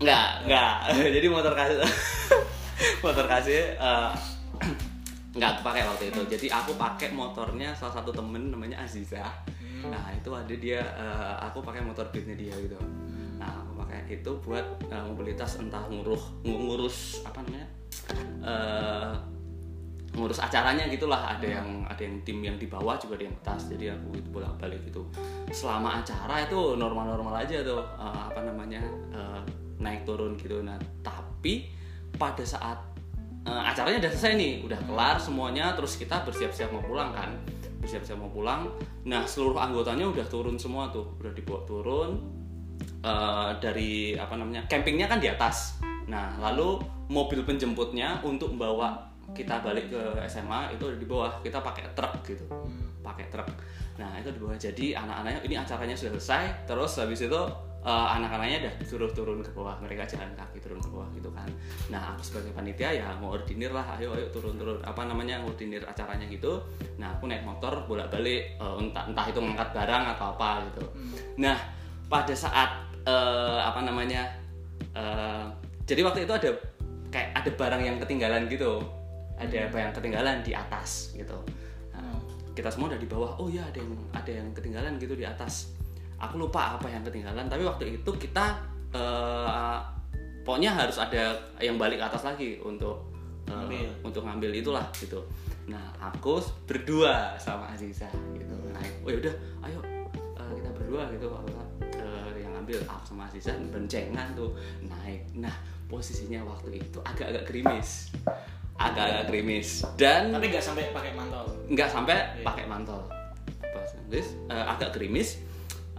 Enggak, 0.00 0.28
enggak. 0.48 0.74
Jadi 1.20 1.26
motor 1.28 1.52
kasih 1.52 1.76
motor 3.04 3.24
kasih 3.28 3.76
eh, 3.76 4.10
nggak 5.32 5.64
pakai 5.64 5.82
waktu 5.88 6.04
itu. 6.12 6.20
Jadi 6.28 6.46
aku 6.52 6.76
pakai 6.76 7.08
motornya 7.16 7.72
salah 7.72 8.00
satu 8.00 8.12
temen 8.12 8.52
namanya 8.52 8.84
Aziza. 8.84 9.24
Nah 9.82 10.12
itu 10.12 10.30
ada 10.30 10.54
dia, 10.54 10.78
eh, 10.78 11.34
aku 11.40 11.64
pakai 11.64 11.82
motor 11.82 12.04
beatnya 12.12 12.36
dia 12.36 12.54
gitu. 12.54 12.76
Nah 13.40 13.48
aku 13.64 13.82
pakai 13.82 14.06
itu 14.12 14.30
buat 14.44 14.64
eh, 14.92 15.02
mobilitas 15.02 15.58
entah 15.58 15.82
nguruh 15.88 16.20
ngu- 16.44 16.62
ngurus 16.68 17.24
apa 17.24 17.40
namanya 17.42 17.66
eh, 18.44 19.12
ngurus 20.12 20.38
acaranya 20.44 20.84
gitulah. 20.92 21.34
Ada 21.40 21.48
yang 21.48 21.68
ada 21.88 22.02
yang 22.04 22.20
tim 22.22 22.44
yang 22.44 22.60
di 22.60 22.68
bawah 22.68 23.00
juga 23.00 23.16
ada 23.16 23.24
yang 23.26 23.36
atas. 23.40 23.72
Jadi 23.72 23.88
aku 23.88 24.12
itu 24.20 24.28
bolak 24.28 24.52
balik 24.60 24.84
gitu. 24.84 25.00
Selama 25.48 26.04
acara 26.04 26.44
itu 26.44 26.76
normal-normal 26.76 27.40
aja 27.40 27.64
tuh 27.64 27.80
eh, 27.80 28.20
apa 28.28 28.44
namanya 28.44 28.84
eh, 29.10 29.40
naik 29.80 30.04
turun 30.04 30.36
gitu. 30.36 30.60
Nah 30.60 30.76
tapi 31.00 31.72
pada 32.20 32.44
saat 32.44 32.91
eh, 33.46 33.62
acaranya 33.70 33.98
udah 34.02 34.10
selesai 34.12 34.34
nih, 34.38 34.52
udah 34.66 34.80
kelar 34.86 35.16
semuanya, 35.18 35.74
terus 35.74 35.98
kita 35.98 36.22
bersiap-siap 36.26 36.70
mau 36.70 36.82
pulang 36.82 37.10
kan, 37.14 37.30
bersiap-siap 37.82 38.18
mau 38.18 38.30
pulang. 38.30 38.70
Nah 39.08 39.26
seluruh 39.26 39.58
anggotanya 39.58 40.06
udah 40.06 40.26
turun 40.30 40.56
semua 40.58 40.90
tuh, 40.94 41.18
udah 41.18 41.32
dibawa 41.34 41.60
turun 41.66 42.10
eh, 43.02 43.50
dari 43.58 44.14
apa 44.14 44.34
namanya 44.38 44.66
campingnya 44.70 45.10
kan 45.10 45.18
di 45.18 45.28
atas. 45.30 45.82
Nah 46.06 46.38
lalu 46.38 46.78
mobil 47.10 47.42
penjemputnya 47.44 48.22
untuk 48.24 48.54
membawa 48.54 49.12
kita 49.32 49.64
balik 49.64 49.88
ke 49.88 50.02
SMA 50.28 50.76
itu 50.76 50.84
di 50.98 51.06
bawah. 51.08 51.40
Kita 51.40 51.62
pakai 51.62 51.94
truk 51.96 52.20
gitu, 52.26 52.44
pakai 53.00 53.26
truk. 53.32 53.48
Nah 53.96 54.18
itu 54.20 54.28
di 54.30 54.38
bawah. 54.40 54.56
Jadi 54.58 54.92
anak-anaknya 54.92 55.40
ini 55.46 55.56
acaranya 55.56 55.96
sudah 55.96 56.18
selesai, 56.18 56.68
terus 56.68 56.92
habis 57.00 57.22
itu 57.24 57.42
eh, 57.82 58.08
anak-anaknya 58.18 58.58
udah 58.66 58.74
suruh 58.86 59.10
turun 59.10 59.42
ke 59.42 59.50
bawah. 59.52 59.76
Mereka 59.82 60.06
jalan 60.06 60.30
kaki 60.38 60.58
turun 60.62 60.78
ke 60.78 60.88
bawah 60.88 61.08
gitu 61.14 61.30
kan. 61.34 61.48
Nah 61.90 62.14
aku 62.14 62.22
sebagai 62.22 62.54
panitia 62.54 62.90
ya 62.94 63.12
mau 63.18 63.34
ordinir 63.34 63.74
lah, 63.74 63.98
ayo 63.98 64.14
ayo 64.14 64.30
turun-turun. 64.30 64.78
Apa 64.86 65.04
namanya 65.06 65.42
ordinir 65.42 65.82
acaranya 65.84 66.24
gitu. 66.30 66.62
Nah 66.96 67.14
aku 67.18 67.26
naik 67.26 67.42
motor 67.42 67.84
bolak-balik, 67.84 68.56
eh, 68.56 68.74
entah 68.80 69.04
entah 69.10 69.26
itu 69.26 69.38
ngangkat 69.38 69.68
barang 69.74 70.04
atau 70.16 70.26
apa 70.38 70.50
gitu. 70.70 70.84
Nah 71.42 71.58
pada 72.06 72.34
saat 72.34 72.70
eh, 73.02 73.60
apa 73.60 73.82
namanya 73.82 74.30
eh, 74.94 75.44
jadi 75.86 76.00
waktu 76.06 76.24
itu 76.24 76.32
ada 76.32 76.50
kayak 77.12 77.30
ada 77.36 77.50
barang 77.52 77.82
yang 77.84 77.96
ketinggalan 78.00 78.48
gitu 78.48 78.80
ada 79.36 79.68
barang 79.68 79.92
yang 79.92 79.94
ketinggalan 79.94 80.36
di 80.40 80.52
atas 80.56 81.12
gitu 81.12 81.36
Nah, 81.92 82.18
kita 82.56 82.66
semua 82.72 82.90
udah 82.90 83.00
di 83.00 83.06
bawah 83.06 83.38
oh 83.38 83.46
ya 83.46 83.62
ada 83.62 83.78
yang 83.78 83.92
ada 84.10 84.32
yang 84.32 84.48
ketinggalan 84.56 84.98
gitu 84.98 85.14
di 85.14 85.22
atas 85.22 85.70
aku 86.22 86.38
lupa 86.38 86.78
apa 86.78 86.86
yang 86.86 87.02
ketinggalan 87.02 87.50
tapi 87.50 87.66
waktu 87.66 87.98
itu 87.98 88.10
kita 88.14 88.54
eh, 88.94 89.78
pokoknya 90.42 90.70
harus 90.72 90.96
ada 90.96 91.34
yang 91.58 91.74
balik 91.74 91.98
ke 91.98 92.06
atas 92.06 92.22
lagi 92.22 92.62
untuk 92.62 93.10
eh, 93.44 93.52
Ngambil. 93.52 93.88
untuk 94.02 94.22
ngambil 94.22 94.50
itulah 94.54 94.86
gitu. 94.94 95.18
Nah 95.66 95.82
aku 95.98 96.38
berdua 96.64 97.34
sama 97.36 97.70
Aziza 97.70 98.06
gitu. 98.32 98.54
Naik 98.70 98.92
oh 99.02 99.10
yaudah 99.10 99.34
ayo 99.66 99.78
eh, 100.14 100.50
kita 100.58 100.70
berdua 100.72 101.10
gitu. 101.10 101.26
Eh, 101.98 102.38
yang 102.38 102.54
ngambil 102.54 102.78
aku 102.86 103.02
sama 103.04 103.26
Aziza 103.26 103.50
bencengan 103.70 104.30
tuh 104.34 104.54
naik. 104.80 105.26
Nah 105.34 105.54
posisinya 105.86 106.40
waktu 106.42 106.78
itu 106.80 106.98
agak-agak 107.02 107.44
gerimis. 107.46 108.14
Agak-agak 108.72 109.28
gerimis. 109.28 109.84
Dan 109.94 110.32
Tapi 110.32 110.46
nggak 110.48 110.64
sampai 110.64 110.84
pakai 110.90 111.12
mantel. 111.12 111.44
nggak 111.68 111.88
sampai 111.90 112.16
Iya. 112.38 112.46
pakai 112.46 112.64
mantel. 112.66 112.98
Bahasa 113.62 113.94
Inggris 114.00 114.28
eh, 114.48 114.64
agak 114.66 114.90
gerimis 114.94 115.38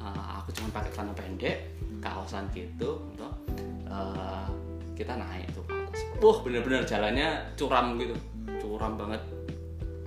Eh, 0.04 0.26
aku 0.36 0.52
cuma 0.52 0.68
pakai 0.76 0.92
celana 0.92 1.16
pendek 1.16 1.80
kaosan 2.04 2.44
gitu 2.52 3.00
untuk 3.00 3.32
eh, 3.88 4.48
kita 5.00 5.16
naik 5.16 5.48
tuh 5.56 5.64
ke 5.64 5.72
atas. 5.72 6.00
Wah 6.20 6.38
bener-bener 6.44 6.84
jalannya 6.84 7.56
curam 7.56 7.96
gitu. 7.96 8.16
Curam 8.60 9.00
banget. 9.00 9.24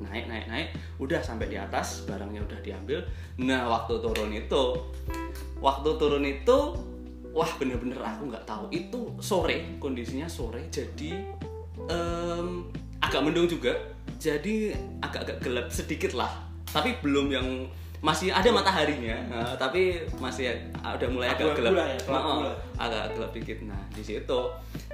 Naik 0.04 0.28
naik 0.28 0.46
naik. 0.52 0.68
Udah 1.00 1.24
sampai 1.24 1.48
di 1.48 1.56
atas 1.56 2.04
barangnya 2.04 2.44
udah 2.44 2.60
diambil. 2.60 3.00
Nah 3.40 3.64
waktu 3.72 3.96
turun 4.04 4.30
itu 4.36 4.64
waktu 5.64 5.90
turun 5.96 6.24
itu 6.28 6.58
wah 7.32 7.50
bener-bener 7.56 7.96
aku 8.04 8.28
nggak 8.28 8.44
tahu. 8.44 8.68
Itu 8.68 9.16
sore 9.24 9.80
kondisinya 9.80 10.28
sore 10.28 10.68
jadi 10.68 11.24
em, 11.88 12.68
agak 13.00 13.24
mendung 13.24 13.48
juga. 13.48 13.72
Jadi 14.20 14.76
agak-agak 15.00 15.40
gelap 15.40 15.68
sedikit 15.72 16.12
lah. 16.12 16.32
Tapi 16.68 17.00
belum 17.00 17.32
yang 17.32 17.48
masih 18.04 18.28
ada 18.28 18.48
mataharinya 18.52 19.16
nah, 19.26 19.52
tapi 19.56 20.04
masih 20.20 20.52
udah 20.84 21.08
mulai 21.08 21.32
agak 21.32 21.56
gelap. 21.56 21.72
ya, 21.74 21.96
Heeh, 21.96 22.36
lah. 22.44 22.56
agak 22.76 23.04
gelap 23.16 23.30
dikit. 23.32 23.58
Nah 23.64 23.80
di 23.92 24.02
situ 24.04 24.40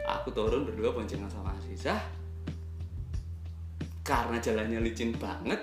aku 0.06 0.28
turun 0.30 0.62
berdua 0.66 0.94
boncengan 0.94 1.28
sama 1.28 1.50
Aziza. 1.54 1.98
Karena 4.02 4.38
jalannya 4.42 4.82
licin 4.82 5.14
banget 5.14 5.58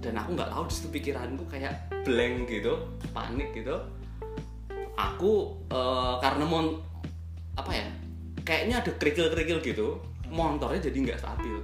dan 0.00 0.16
aku 0.16 0.32
nggak 0.32 0.48
tahu 0.48 0.64
di 0.64 0.72
situ 0.72 0.88
pikiranku 0.88 1.44
kayak 1.48 1.72
blank 2.04 2.48
gitu 2.48 2.72
panik 3.12 3.52
gitu. 3.52 3.76
Aku 4.96 5.56
eh, 5.72 6.14
karena 6.20 6.44
mon 6.44 6.76
apa 7.52 7.68
ya 7.72 7.86
kayaknya 8.44 8.80
ada 8.80 8.90
kerikil-kerikil 8.96 9.60
gitu 9.60 10.00
motornya 10.32 10.80
jadi 10.80 10.96
nggak 11.12 11.20
stabil. 11.20 11.56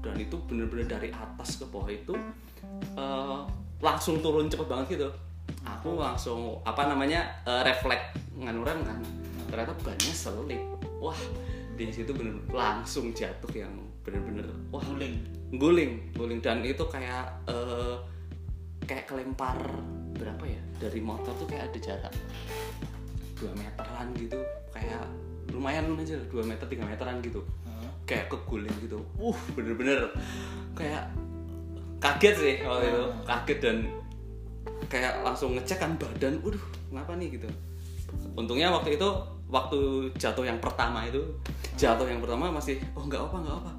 Dan 0.00 0.16
itu 0.16 0.34
bener-bener 0.48 0.88
dari 0.88 1.12
atas 1.12 1.60
ke 1.60 1.64
bawah 1.70 1.90
itu 1.90 2.14
eh, 2.98 3.40
langsung 3.80 4.20
turun 4.20 4.46
cepet 4.46 4.68
banget 4.68 4.86
gitu. 5.00 5.08
Aku 5.64 5.96
langsung 5.96 6.60
apa 6.62 6.88
namanya 6.88 7.24
eh, 7.48 7.64
refleks 7.64 8.16
nganurem 8.36 8.80
kan. 8.84 9.00
Ternyata 9.50 9.72
bannya 9.82 10.14
selip 10.14 10.62
wah 11.00 11.16
di 11.74 11.88
situ 11.88 12.12
bener 12.12 12.36
langsung 12.52 13.08
jatuh 13.16 13.48
yang 13.56 13.72
bener-bener 14.04 14.44
wah 14.68 14.84
guling. 14.84 15.16
guling 15.56 16.12
guling. 16.14 16.40
Dan 16.44 16.62
itu 16.62 16.84
kayak 16.86 17.26
eh, 17.48 17.96
kayak 18.84 19.08
kelempar 19.08 19.56
berapa 20.16 20.44
ya 20.44 20.60
dari 20.76 21.00
motor 21.00 21.32
tuh 21.40 21.48
kayak 21.48 21.72
ada 21.72 21.78
jarak 21.80 22.14
2 23.40 23.48
meteran 23.56 24.06
gitu. 24.16 24.38
Kayak 24.70 25.08
lumayan 25.50 25.96
aja 25.96 26.20
2 26.28 26.44
meter 26.44 26.66
3 26.68 26.84
meteran 26.84 27.16
gitu. 27.24 27.40
Kayak 28.04 28.28
keguling 28.28 28.74
gitu. 28.84 29.00
Uh 29.16 29.36
bener-bener. 29.56 30.12
Kayak 30.76 31.08
kaget 32.00 32.34
sih 32.34 32.54
waktu 32.64 32.86
itu. 32.90 33.04
Kaget 33.28 33.58
dan 33.60 33.76
kayak 34.90 35.22
langsung 35.22 35.54
ngecek 35.54 35.78
kan 35.78 35.92
badan 36.00 36.40
waduh 36.42 36.64
kenapa 36.90 37.12
nih? 37.20 37.28
gitu. 37.38 37.46
Untungnya 38.34 38.72
waktu 38.74 38.98
itu 38.98 39.08
waktu 39.46 40.10
jatuh 40.18 40.42
yang 40.46 40.58
pertama 40.58 41.06
itu 41.06 41.20
jatuh 41.78 42.06
yang 42.06 42.18
pertama 42.18 42.50
masih 42.50 42.80
oh 42.96 43.04
nggak 43.06 43.20
apa 43.20 43.36
nggak 43.44 43.56
apa. 43.62 43.72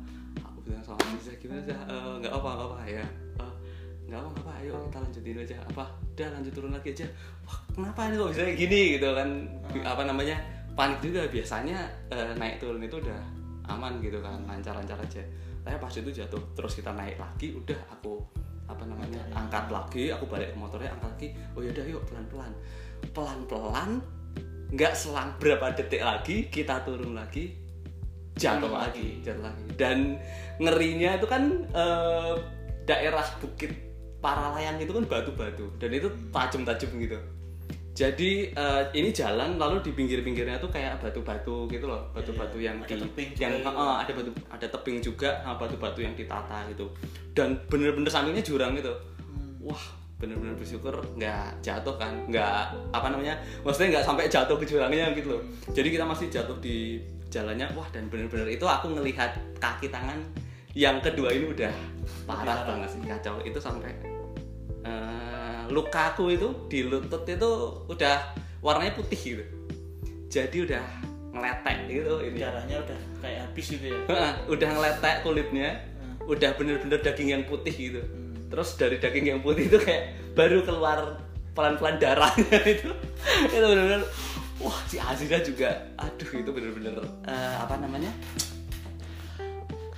Aku 0.47 0.59
bilang 0.63 0.83
sama 0.85 1.01
gimana 1.41 1.61
sih 1.65 1.73
"Eh, 1.73 2.13
nggak 2.21 2.31
apa 2.31 2.49
nggak 2.55 2.67
apa 2.69 2.77
ya. 2.87 3.05
"Eh, 3.41 3.53
nggak 4.07 4.19
apa 4.21 4.27
nggak 4.31 4.43
apa 4.45 4.51
ayo 4.63 4.73
kita 4.87 4.97
lanjutin 5.01 5.37
aja. 5.41 5.55
Apa? 5.73 5.83
Udah 6.15 6.27
lanjut 6.37 6.53
turun 6.53 6.71
lagi 6.71 6.89
aja. 6.93 7.07
Wah 7.43 7.57
kenapa 7.73 7.99
ini 8.07 8.15
kok 8.21 8.29
bisa 8.31 8.41
gini? 8.53 8.81
Gitu 8.95 9.07
kan. 9.11 9.29
Apa 9.83 10.01
namanya 10.05 10.37
panik 10.77 10.99
juga. 11.03 11.25
Biasanya 11.27 11.77
eh, 12.13 12.31
naik 12.37 12.61
turun 12.61 12.79
itu 12.79 12.95
udah 13.01 13.19
aman 13.67 14.03
gitu 14.03 14.19
kan 14.19 14.35
lancar-lancar 14.43 14.99
aja 14.99 15.23
tapi 15.61 15.77
pas 15.77 15.93
itu 15.93 16.09
jatuh 16.09 16.41
terus 16.57 16.73
kita 16.73 16.91
naik 16.93 17.21
lagi 17.21 17.53
udah 17.53 17.79
aku 17.93 18.17
apa 18.65 18.83
namanya 18.87 19.21
angkat 19.35 19.67
lagi 19.67 20.03
aku 20.09 20.25
balik 20.31 20.55
ke 20.55 20.57
motornya 20.57 20.89
angkat 20.95 21.09
lagi. 21.11 21.27
Oh 21.53 21.61
yaudah 21.61 21.85
yuk 21.85 22.01
pelan-pelan. 22.07 22.51
Pelan-pelan 23.11 23.89
nggak 24.71 24.93
selang 24.95 25.35
berapa 25.35 25.75
detik 25.75 25.99
lagi 25.99 26.47
kita 26.47 26.87
turun 26.87 27.11
lagi 27.11 27.51
jatuh 28.39 28.71
lagi 28.71 29.19
jatuh 29.21 29.43
lagi. 29.43 29.63
Dan 29.75 30.15
ngerinya 30.57 31.19
itu 31.19 31.27
kan 31.27 31.43
eh, 31.69 32.33
daerah 32.87 33.25
bukit 33.43 33.91
Paralayang 34.21 34.77
itu 34.77 34.93
kan 34.93 35.03
batu-batu. 35.09 35.65
Dan 35.81 35.97
itu 35.97 36.07
tajam-tajam 36.29 36.93
gitu 37.01 37.17
jadi 37.91 38.31
eh, 38.55 38.83
ini 38.95 39.11
jalan 39.11 39.59
lalu 39.59 39.83
di 39.83 39.91
pinggir-pinggirnya 39.91 40.63
tuh 40.63 40.71
kayak 40.71 41.03
batu-batu 41.03 41.67
gitu 41.67 41.91
loh 41.91 42.07
batu-batu 42.15 42.55
yang 42.55 42.79
Ada 42.79 42.87
di 42.87 42.95
tebing 43.03 43.29
juga 43.35 43.43
yang 43.43 43.53
gitu. 43.59 43.67
eh, 43.67 43.95
ada 43.99 44.11
batu 44.15 44.31
ada 44.47 44.67
tebing 44.71 44.97
juga 45.03 45.29
batu-batu 45.59 45.99
yang 45.99 46.13
ditata 46.15 46.57
gitu. 46.71 46.87
Dan 47.35 47.59
bener-bener 47.67 48.07
sampingnya 48.07 48.43
jurang 48.43 48.79
gitu. 48.79 48.95
Wah 49.59 49.83
bener-bener 50.21 50.53
bersyukur 50.53 50.93
nggak 51.17 51.65
jatuh 51.65 51.97
kan 51.97 52.13
nggak 52.29 52.69
apa 52.93 53.07
namanya 53.09 53.41
maksudnya 53.65 53.97
nggak 53.97 54.05
sampai 54.05 54.29
jatuh 54.29 54.55
ke 54.55 54.65
jurangnya 54.69 55.11
gitu 55.11 55.35
loh. 55.35 55.43
Jadi 55.75 55.87
kita 55.91 56.05
masih 56.07 56.31
jatuh 56.31 56.55
di 56.63 57.01
jalannya 57.27 57.67
wah 57.75 57.87
dan 57.91 58.07
bener-bener 58.07 58.47
itu 58.55 58.63
aku 58.63 58.93
ngelihat 58.93 59.33
kaki 59.59 59.89
tangan 59.91 60.21
yang 60.71 61.03
kedua 61.03 61.33
ini 61.35 61.51
udah 61.51 61.73
parah 62.23 62.63
banget 62.63 62.95
sih 62.95 63.01
kacau. 63.03 63.41
Itu 63.43 63.59
sampai 63.59 63.91
eh, 64.85 65.40
lukaku 65.71 66.35
itu 66.35 66.47
di 66.67 66.83
lutut 66.83 67.23
itu 67.23 67.49
udah 67.87 68.35
warnanya 68.59 68.93
putih 68.93 69.17
gitu. 69.17 69.43
Jadi 70.27 70.57
udah 70.67 70.83
ngeletek 71.31 71.77
gitu 71.87 72.13
ini. 72.21 72.37
Darahnya 72.39 72.77
udah 72.83 72.97
kayak 73.19 73.39
habis 73.47 73.65
gitu 73.71 73.85
ya? 73.87 73.99
Udah 74.47 74.69
ngeletek 74.69 75.15
kulitnya 75.23 75.69
Hmm. 76.01 76.17
udah 76.27 76.49
bener-bener 76.57 76.99
daging 76.99 77.29
yang 77.31 77.43
putih 77.45 77.71
gitu. 77.73 78.01
Terus 78.51 78.75
dari 78.75 78.99
daging 78.99 79.25
yang 79.31 79.39
putih 79.39 79.65
itu 79.65 79.79
kayak 79.79 80.11
baru 80.35 80.61
keluar 80.61 81.17
pelan-pelan 81.51 81.97
darahnya 81.97 82.59
itu. 82.75 82.89
Itu 83.47 83.65
bener-bener 83.65 84.03
wah 84.61 84.77
si 84.85 85.01
Azira 85.01 85.41
juga 85.41 85.73
aduh 85.97 86.37
itu 86.37 86.53
bener-bener 86.53 86.93
eh, 87.25 87.55
apa 87.57 87.81
namanya 87.81 88.13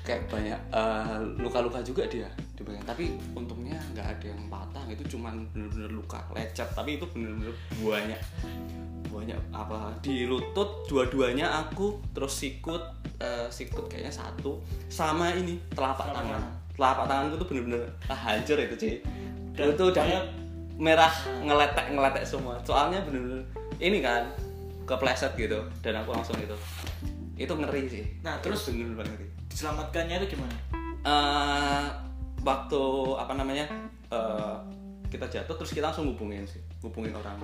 kayak 0.03 0.27
banyak 0.27 0.59
eh, 0.75 1.17
luka-luka 1.39 1.79
juga 1.79 2.03
dia 2.11 2.27
di 2.53 2.61
bagian 2.61 2.83
tapi 2.83 3.15
untungnya 3.33 3.79
nggak 3.95 4.07
ada 4.19 4.25
yang 4.35 4.41
patah 4.51 4.83
itu 4.91 5.15
cuman 5.15 5.47
bener-bener 5.55 5.91
luka 5.95 6.19
lecet. 6.35 6.67
Tapi 6.75 6.99
itu 6.99 7.07
bener-bener 7.15 7.55
banyak 7.79 8.21
banyak 9.07 9.39
apa 9.53 9.93
di 10.01 10.25
lutut 10.25 10.89
dua-duanya 10.89 11.47
aku 11.65 12.01
terus 12.11 12.35
sikut 12.35 12.83
eh, 13.23 13.47
sikut 13.47 13.87
kayaknya 13.87 14.11
satu 14.11 14.59
sama 14.91 15.31
ini 15.33 15.55
telapak 15.71 16.11
Telapak 16.11 16.15
tangan. 16.19 16.41
Telapak 16.73 17.05
tanganku 17.07 17.35
tuh 17.39 17.47
bener-bener 17.47 17.81
ah, 18.11 18.17
hancur 18.17 18.57
itu 18.57 18.75
sih 18.75 18.95
Dan 19.53 19.77
itu 19.77 19.83
udah 19.93 20.05
merah 20.81 21.13
ngeletek 21.45 21.93
ngeletek 21.93 22.23
semua. 22.25 22.57
Soalnya 22.65 23.05
bener-bener 23.05 23.45
ini 23.77 24.01
kan 24.01 24.27
kepleset 24.83 25.37
gitu. 25.37 25.61
Dan 25.79 26.01
aku 26.01 26.11
langsung 26.11 26.35
itu 26.41 26.57
itu 27.35 27.49
ngeri 27.49 27.81
sih. 27.87 28.05
Nah, 28.21 28.37
Itu 28.37 28.49
terus- 28.49 28.69
bener-bener 28.69 28.95
banget 28.95 29.11
ngeri. 29.15 29.27
diselamatkannya 29.49 30.15
itu 30.17 30.27
gimana? 30.33 30.55
Eh, 31.03 31.85
waktu 32.41 32.81
apa 33.15 33.33
namanya 33.33 33.65
eh, 34.07 34.55
kita 35.07 35.25
jatuh 35.27 35.55
terus 35.55 35.71
kita 35.71 35.89
langsung 35.89 36.09
hubungin 36.09 36.41
sih. 36.43 36.61
Hubungin 36.79 37.13
orang. 37.13 37.37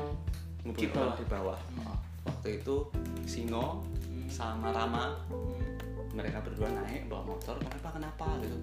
Hubungin 0.62 0.90
Di 0.90 0.94
orang 0.94 1.14
bawah. 1.14 1.18
di 1.18 1.26
bawah. 1.26 1.60
Oh, 1.86 1.98
waktu 2.26 2.48
itu 2.58 2.76
Sino 3.24 3.82
sama 4.30 4.70
Rama 4.70 5.18
mereka 6.10 6.42
berdua 6.42 6.70
naik 6.70 7.06
bawa 7.06 7.26
motor 7.28 7.58
kenapa 7.58 7.90
kenapa? 7.94 8.26
Gitu. 8.42 8.58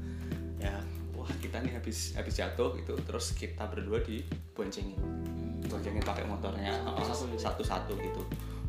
Ya 0.59 0.75
wah 1.13 1.31
kita 1.41 1.59
nih 1.63 1.75
habis 1.75 2.15
habis 2.15 2.35
jatuh 2.37 2.75
gitu 2.77 2.95
terus 3.03 3.35
kita 3.35 3.67
berdua 3.67 3.99
diboncengin. 4.03 4.99
Boncengin 5.67 6.03
pakai 6.03 6.23
motornya. 6.27 6.71
Oh, 6.87 7.03
Satu-satu 7.35 7.95
gitu. 7.97 8.23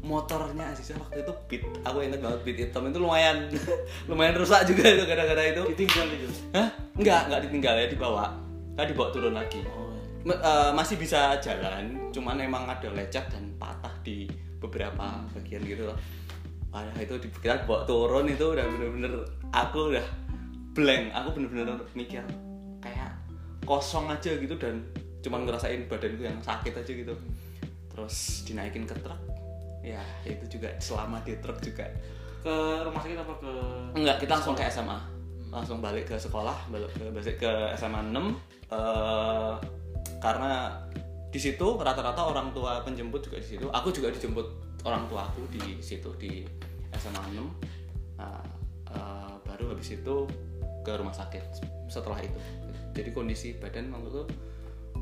Motornya 0.08 0.72
Aziza 0.72 0.96
waktu 0.96 1.28
itu 1.28 1.34
beat 1.52 1.64
aku 1.84 2.00
inget 2.00 2.24
banget 2.24 2.40
beat 2.48 2.58
hitam 2.64 2.88
itu 2.88 2.98
lumayan 3.04 3.52
lumayan 4.10 4.40
rusak 4.40 4.64
juga 4.64 4.88
itu 4.88 5.04
gara-gara 5.04 5.44
itu 5.52 5.62
ditinggal 5.76 6.08
itu 6.16 6.28
Hah? 6.56 6.70
Enggak, 6.98 7.30
enggak 7.30 7.42
ditinggal 7.48 7.76
ya 7.78 7.88
dibawa. 7.92 8.26
Kan 8.74 8.86
dibawa 8.90 9.10
turun 9.14 9.36
lagi. 9.38 9.62
oh 9.70 9.94
eh, 10.28 10.72
masih 10.74 10.98
bisa 10.98 11.38
jalan, 11.38 12.10
cuman 12.10 12.42
emang 12.42 12.66
ada 12.66 12.90
lecet 12.92 13.30
dan 13.30 13.54
patah 13.62 13.94
di 14.02 14.26
beberapa 14.58 15.22
bagian 15.38 15.62
gitu 15.62 15.86
loh. 15.86 15.98
Wah, 16.74 16.84
itu 16.98 17.16
di, 17.22 17.30
kita 17.30 17.64
bawa 17.64 17.86
turun 17.86 18.28
itu 18.28 18.44
udah 18.44 18.66
bener-bener 18.66 19.14
aku 19.54 19.94
udah 19.94 20.08
blank. 20.74 21.14
Aku 21.14 21.28
bener-bener 21.38 21.78
mikir 21.94 22.26
kayak 22.82 23.14
kosong 23.64 24.10
aja 24.10 24.34
gitu 24.34 24.58
dan 24.58 24.82
cuman 25.22 25.46
ngerasain 25.46 25.86
badanku 25.86 26.26
yang 26.26 26.42
sakit 26.42 26.74
aja 26.74 26.92
gitu. 26.92 27.14
Terus 27.94 28.46
dinaikin 28.50 28.90
ke 28.90 28.98
truk. 29.00 29.37
Ya, 29.88 30.04
itu 30.28 30.60
juga 30.60 30.70
selama 30.84 31.24
di 31.24 31.40
truk 31.40 31.64
juga 31.64 31.88
ke 32.44 32.56
rumah 32.84 33.00
sakit 33.00 33.18
apa 33.20 33.34
ke 33.40 33.54
Enggak, 33.96 34.18
kita 34.24 34.32
langsung 34.40 34.56
ke 34.56 34.64
SMA. 34.68 35.00
Langsung 35.48 35.80
balik 35.80 36.12
ke 36.12 36.16
sekolah, 36.20 36.68
balik 36.68 36.92
ke 36.92 37.08
balik 37.08 37.38
ke 37.40 37.52
SMA 37.80 38.12
6 38.12 38.20
eh, 38.76 39.54
karena 40.20 40.76
di 41.32 41.40
situ 41.40 41.78
rata-rata 41.80 42.28
orang 42.28 42.52
tua 42.52 42.84
penjemput 42.84 43.24
juga 43.24 43.40
di 43.40 43.48
situ. 43.56 43.68
Aku 43.72 43.96
juga 43.96 44.12
dijemput 44.12 44.48
orang 44.84 45.08
tua 45.08 45.28
aku 45.28 45.48
di 45.52 45.80
situ 45.80 46.12
di 46.20 46.44
SMA 47.00 47.22
6. 47.32 48.20
Nah, 48.20 48.44
eh, 48.92 49.34
baru 49.48 49.72
habis 49.72 49.96
itu 49.96 50.16
ke 50.84 50.92
rumah 50.96 51.16
sakit 51.16 51.44
setelah 51.88 52.20
itu. 52.20 52.40
Jadi 52.92 53.10
kondisi 53.16 53.56
badan 53.56 53.92
waktu 53.92 54.10
itu 54.12 54.24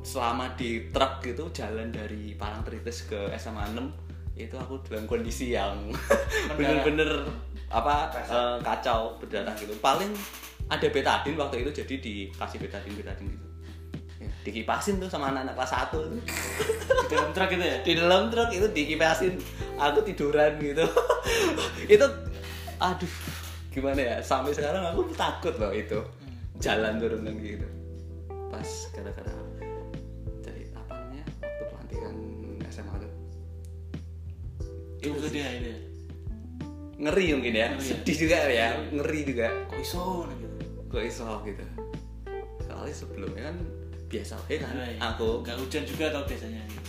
selama 0.05 0.53
di 0.53 0.93
truk 0.93 1.23
gitu 1.25 1.49
jalan 1.49 1.89
dari 1.89 2.37
Parangtritis 2.37 3.09
ke 3.09 3.33
SMA 3.41 3.73
6 3.73 4.04
itu 4.35 4.55
aku 4.59 4.83
dalam 4.91 5.07
kondisi 5.07 5.55
yang 5.55 5.95
bener-bener 6.59 7.23
apa 7.71 8.11
eh, 8.11 8.57
kacau 8.59 9.15
berdarah 9.19 9.55
gitu. 9.55 9.71
Paling 9.79 10.11
ada 10.67 10.87
betadin 10.91 11.39
waktu 11.39 11.63
itu 11.63 11.71
jadi 11.83 11.95
dikasih 12.03 12.59
betadin 12.59 12.93
betadin 12.99 13.27
gitu. 13.31 13.47
Ya, 14.15 14.31
dikipasin 14.47 14.99
tuh 14.99 15.11
sama 15.11 15.31
anak-anak 15.31 15.55
kelas 15.59 15.73
1 15.75 15.91
tuh. 15.91 16.03
Di 17.11 17.13
dalam 17.15 17.31
truk 17.35 17.49
gitu 17.51 17.63
ya? 17.63 17.77
Di 17.83 17.93
dalam 17.95 18.23
truk 18.31 18.49
itu 18.51 18.67
dikipasin. 18.71 19.33
Aku 19.75 19.99
tiduran 20.03 20.55
gitu. 20.59 20.87
Itu 21.95 22.05
aduh 22.79 23.13
gimana 23.71 23.99
ya? 23.99 24.15
Sampai 24.23 24.55
sekarang 24.55 24.83
aku 24.83 25.11
takut 25.15 25.55
loh 25.59 25.71
itu. 25.71 25.99
Jalan 26.63 26.99
turunan 26.99 27.35
gitu. 27.43 27.67
Pas 28.47 28.69
gara-gara 28.95 29.44
itu 35.13 35.27
dia 35.29 35.47
itu 35.61 35.85
ngeri 36.95 37.35
mungkin 37.35 37.53
ya. 37.55 37.67
Sedih 37.75 38.15
juga 38.15 38.37
ya. 38.47 38.67
Ngeri. 38.91 39.21
Juga. 39.27 39.47
Kok 39.67 39.79
iso 39.79 40.03
gitu? 40.31 40.47
Kok 40.87 41.03
iso 41.03 41.27
gitu? 41.43 41.65
Soalnya 42.63 42.95
sebelumnya 42.95 43.43
kan 43.51 43.57
biasa 44.07 44.35
eh 44.47 44.59
kan 44.61 44.71
Iya, 44.71 44.85
iya. 44.95 44.99
aku. 45.03 45.43
Nggak 45.43 45.57
hujan 45.59 45.83
juga 45.83 46.05
tau 46.11 46.23
biasanya. 46.23 46.61
Gitu. 46.65 46.81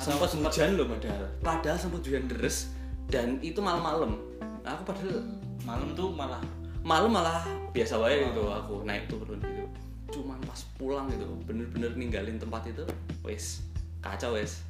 sempat 0.00 0.30
hujan 0.36 0.76
loh 0.76 0.86
padahal. 0.90 1.24
Padahal 1.40 1.78
sempat 1.80 2.00
hujan 2.04 2.28
deres 2.28 2.72
dan 3.08 3.40
itu 3.40 3.56
malam-malam. 3.60 4.20
Nah, 4.64 4.76
aku 4.76 4.92
padahal 4.92 5.22
malam 5.64 5.92
tuh 5.96 6.12
malah 6.12 6.40
malam 6.84 7.08
malah 7.08 7.40
biasa 7.72 7.96
wae 7.96 8.20
gitu 8.20 8.48
aku 8.52 8.84
naik 8.84 9.08
turun 9.08 9.40
gitu. 9.40 9.64
Cuman 10.12 10.36
pas 10.44 10.60
pulang 10.76 11.08
gitu 11.08 11.24
bener-bener 11.48 11.92
ninggalin 11.96 12.36
tempat 12.36 12.68
itu 12.68 12.84
wes 13.24 13.64
kacau 14.04 14.36
wes. 14.36 14.60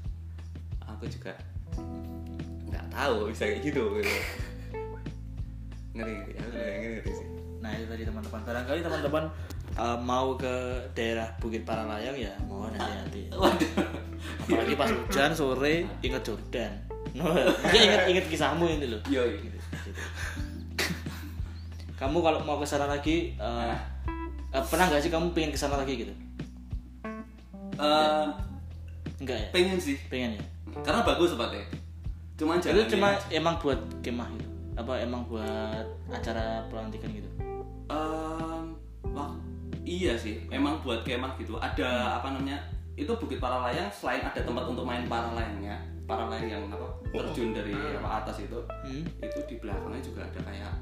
Aku 0.86 1.08
juga 1.10 1.34
tahu 2.94 3.16
bisa 3.34 3.42
kayak 3.50 3.60
gitu 3.66 3.82
gitu. 3.98 4.14
Aku 5.94 6.10
juga 6.10 6.42
ngeri, 6.50 6.98
ngeri 6.98 7.12
sih. 7.14 7.26
Nah 7.62 7.70
itu 7.74 7.86
tadi 7.86 8.02
teman-teman. 8.02 8.40
Barangkali 8.42 8.80
teman-teman 8.82 9.24
uh, 9.78 9.98
mau 10.02 10.34
ke 10.34 10.54
daerah 10.94 11.30
Bukit 11.38 11.62
Paralayang 11.62 12.18
ya 12.18 12.34
mohon 12.46 12.74
hati-hati. 12.74 13.30
Waduh. 13.34 13.70
Apalagi 14.46 14.74
pas 14.74 14.90
hujan 14.90 15.30
sore 15.34 15.86
ingat 16.02 16.22
Jordan. 16.22 16.72
No, 17.14 17.30
mungkin 17.30 17.78
ingat 17.78 18.10
ingat 18.10 18.26
kisahmu 18.26 18.66
ini 18.66 18.90
loh. 18.90 18.98
Yo 19.06 19.22
Gitu, 19.22 19.46
gitu. 19.46 20.02
kamu 21.94 22.18
kalau 22.26 22.42
mau 22.42 22.58
ke 22.58 22.66
sana 22.66 22.90
lagi 22.90 23.38
uh, 23.38 23.70
uh, 24.50 24.64
pernah 24.66 24.90
nggak 24.90 24.98
sih 24.98 25.14
kamu 25.14 25.30
pengen 25.30 25.54
ke 25.54 25.58
sana 25.60 25.78
lagi 25.78 25.94
gitu? 25.94 26.10
Eh, 27.78 28.26
enggak 29.22 29.46
ya? 29.46 29.48
pengen 29.54 29.78
sih. 29.78 29.94
Pengen 30.10 30.42
ya? 30.42 30.44
Karena 30.82 31.06
bagus 31.06 31.38
tempatnya 31.38 31.62
cuman 32.34 32.58
itu 32.58 32.82
cuma 32.98 33.14
emang 33.30 33.54
buat 33.62 33.78
kemah 34.02 34.28
gitu? 34.34 34.48
Apa 34.74 34.92
emang 34.98 35.22
buat 35.30 35.86
acara 36.10 36.66
pelantikan 36.66 37.10
gitu? 37.14 37.30
Em, 37.86 38.74
wah, 39.14 39.30
iya 39.86 40.18
sih, 40.18 40.42
emang 40.50 40.82
buat 40.82 41.06
kemah 41.06 41.38
gitu. 41.38 41.54
Ada 41.56 42.18
apa 42.18 42.34
namanya? 42.34 42.58
Itu 42.94 43.10
Bukit 43.18 43.38
Paralayang 43.38 43.90
selain 43.90 44.22
ada 44.22 44.38
tempat 44.38 44.66
untuk 44.66 44.86
main 44.86 45.06
para 45.06 45.30
layangnya, 45.34 45.78
para 46.06 46.30
layang 46.30 46.46
yang 46.46 46.62
apa 46.70 46.86
terjun 47.10 47.50
dari 47.50 47.74
apa 47.74 48.22
atas 48.22 48.42
itu, 48.42 48.58
Hmm. 48.86 49.02
itu 49.18 49.38
di 49.50 49.54
belakangnya 49.58 50.02
juga 50.02 50.22
ada 50.22 50.40
kayak 50.46 50.74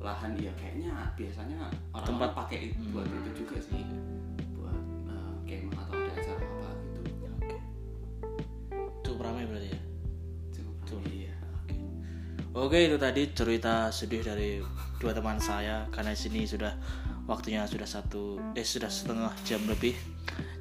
lahan. 0.00 0.32
Ya 0.40 0.52
kayaknya 0.56 0.92
biasanya 1.16 1.68
orang 1.92 2.08
Tempat- 2.16 2.32
pakai 2.32 2.72
itu 2.72 2.80
buat 2.92 3.04
itu 3.04 3.44
juga 3.44 3.56
sih, 3.60 3.84
Oke 12.60 12.76
itu 12.84 13.00
tadi 13.00 13.32
cerita 13.32 13.88
sedih 13.88 14.20
dari 14.20 14.60
dua 15.00 15.16
teman 15.16 15.40
saya. 15.40 15.88
Karena 15.88 16.12
di 16.12 16.20
sini 16.20 16.44
sudah 16.44 16.76
waktunya 17.24 17.64
sudah 17.64 17.88
satu 17.88 18.36
eh 18.52 18.60
sudah 18.60 18.92
setengah 18.92 19.32
jam 19.48 19.64
lebih. 19.64 19.96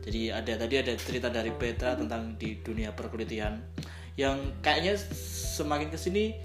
Jadi 0.07 0.31
ada 0.31 0.55
tadi 0.55 0.79
ada 0.79 0.95
cerita 0.95 1.27
dari 1.27 1.51
Petra 1.51 1.99
tentang 1.99 2.39
di 2.39 2.63
dunia 2.63 2.95
perkulitian 2.95 3.59
yang 4.15 4.39
kayaknya 4.63 4.95
semakin 5.59 5.91
ke 5.91 5.99
sini 5.99 6.39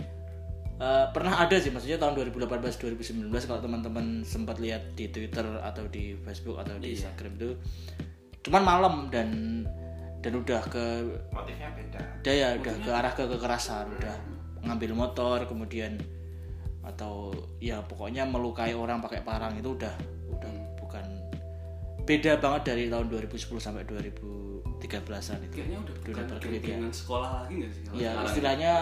eh, 0.83 1.07
pernah 1.15 1.39
ada 1.39 1.55
sih. 1.55 1.71
Maksudnya 1.71 2.03
tahun 2.03 2.19
2018 2.35 2.51
2019 2.51 3.31
kalau 3.47 3.63
teman-teman 3.63 4.27
sempat 4.27 4.59
lihat 4.59 4.99
di 4.99 5.07
Twitter 5.07 5.47
atau 5.63 5.87
di 5.87 6.19
Facebook 6.27 6.59
atau 6.59 6.83
di 6.83 6.99
Instagram 6.99 7.39
itu. 7.39 7.55
Cuman 8.43 8.63
malam 8.67 9.07
dan 9.07 9.63
dan 10.19 10.35
udah 10.35 10.67
ke 10.67 11.15
motifnya 11.31 11.71
beda. 11.79 12.03
Dia 12.27 12.35
ya 12.35 12.49
udah 12.59 12.75
ke 12.75 12.91
arah 12.91 13.13
ke 13.15 13.23
kekerasan 13.23 13.87
udah 14.03 14.34
ngambil 14.65 14.97
motor 14.97 15.45
kemudian 15.45 16.01
atau 16.85 17.33
ya 17.65 17.81
pokoknya 17.81 18.29
melukai 18.29 18.77
orang 18.77 19.01
pakai 19.01 19.25
parang 19.25 19.57
itu 19.57 19.73
udah 19.73 19.95
udah 20.29 20.53
bukan 20.77 21.05
beda 22.05 22.37
banget 22.37 22.63
dari 22.69 22.93
tahun 22.93 23.09
2010 23.09 23.57
sampai 23.57 23.83
2013an 23.89 25.37
itu. 25.49 25.57
Kayaknya 25.57 25.79
udah 25.81 25.95
Dunia 26.45 26.61
bukan 26.61 26.93
sekolah 26.93 27.31
lagi 27.41 27.53
nggak 27.65 27.71
sih? 27.73 27.83
kalau 27.89 27.97
ya 27.97 28.13
istilahnya 28.29 28.73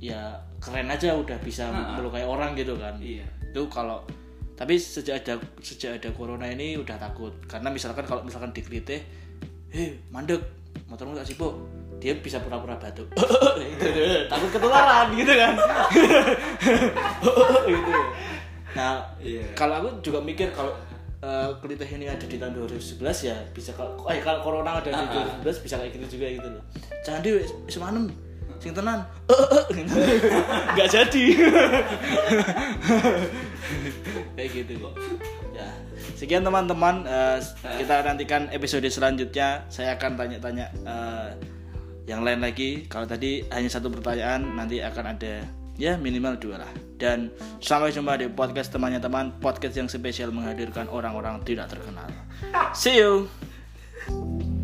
ya 0.00 0.20
keren 0.56 0.88
aja 0.88 1.12
udah 1.12 1.38
bisa 1.44 1.68
melukai 2.00 2.24
orang 2.24 2.56
gitu 2.56 2.76
kan. 2.80 2.96
Iya. 2.96 3.28
itu 3.50 3.66
kalau 3.66 4.00
tapi 4.54 4.78
sejak 4.78 5.26
ada 5.26 5.42
sejak 5.60 6.00
ada 6.00 6.08
corona 6.16 6.48
ini 6.48 6.80
udah 6.80 6.96
takut. 6.96 7.34
Karena 7.44 7.68
misalkan 7.68 8.08
kalau 8.08 8.24
misalkan 8.24 8.56
dikritik 8.56 9.04
hei 9.70 10.00
mandek 10.08 10.40
motormu 10.88 11.14
tak 11.14 11.28
sibuk 11.28 11.54
dia 12.00 12.16
bisa 12.16 12.40
pura-pura 12.40 12.74
batuk. 12.74 13.12
Takut 14.32 14.50
ketularan 14.50 15.12
gitu 15.14 15.32
kan. 15.36 15.54
Gitu 17.70 17.92
nah 18.70 19.02
Iya. 19.18 19.42
kalau 19.58 19.82
aku 19.82 19.98
juga 19.98 20.22
mikir 20.22 20.54
kalau 20.54 20.70
uh, 21.20 21.50
kelitih 21.58 21.90
ini 21.90 22.06
ada 22.06 22.22
di 22.22 22.38
tahun 22.38 22.54
2011 22.54 23.02
ya 23.26 23.34
bisa 23.50 23.74
kalau 23.74 23.98
eh 24.06 24.22
kalau 24.22 24.38
corona 24.46 24.78
ada 24.78 24.86
di 24.86 25.04
2011 25.42 25.64
bisa 25.66 25.74
kayak 25.74 25.90
gitu 25.98 26.06
juga 26.16 26.26
gitu 26.30 26.48
loh. 26.54 26.62
Jangan 27.02 27.20
di 27.20 27.30
semanem 27.66 28.04
sing 28.62 28.70
tenan. 28.70 29.02
Nggak 30.78 30.88
jadi. 30.88 31.24
Kayak 34.36 34.50
gitu 34.54 34.72
kok. 34.80 34.94
Ya. 35.50 35.68
Sekian 36.14 36.44
teman-teman. 36.44 37.04
Eh, 37.04 37.36
kita 37.80 38.04
nantikan 38.04 38.46
episode 38.52 38.86
selanjutnya. 38.86 39.64
Saya 39.66 39.96
akan 39.96 40.14
tanya-tanya 40.14 40.66
eh, 40.84 41.28
yang 42.08 42.24
lain 42.24 42.40
lagi 42.40 42.86
kalau 42.88 43.04
tadi 43.04 43.44
hanya 43.52 43.68
satu 43.68 43.92
pertanyaan 43.92 44.56
nanti 44.56 44.80
akan 44.80 45.16
ada 45.16 45.44
ya 45.80 45.96
minimal 45.96 46.36
dua 46.36 46.60
lah. 46.64 46.72
Dan 47.00 47.32
sampai 47.64 47.92
jumpa 47.92 48.20
di 48.20 48.28
podcast 48.28 48.72
temannya 48.72 49.00
teman 49.00 49.32
podcast 49.40 49.76
yang 49.76 49.88
spesial 49.88 50.28
menghadirkan 50.30 50.86
orang-orang 50.92 51.40
tidak 51.48 51.72
terkenal. 51.72 52.08
See 52.76 53.00
you 53.00 54.59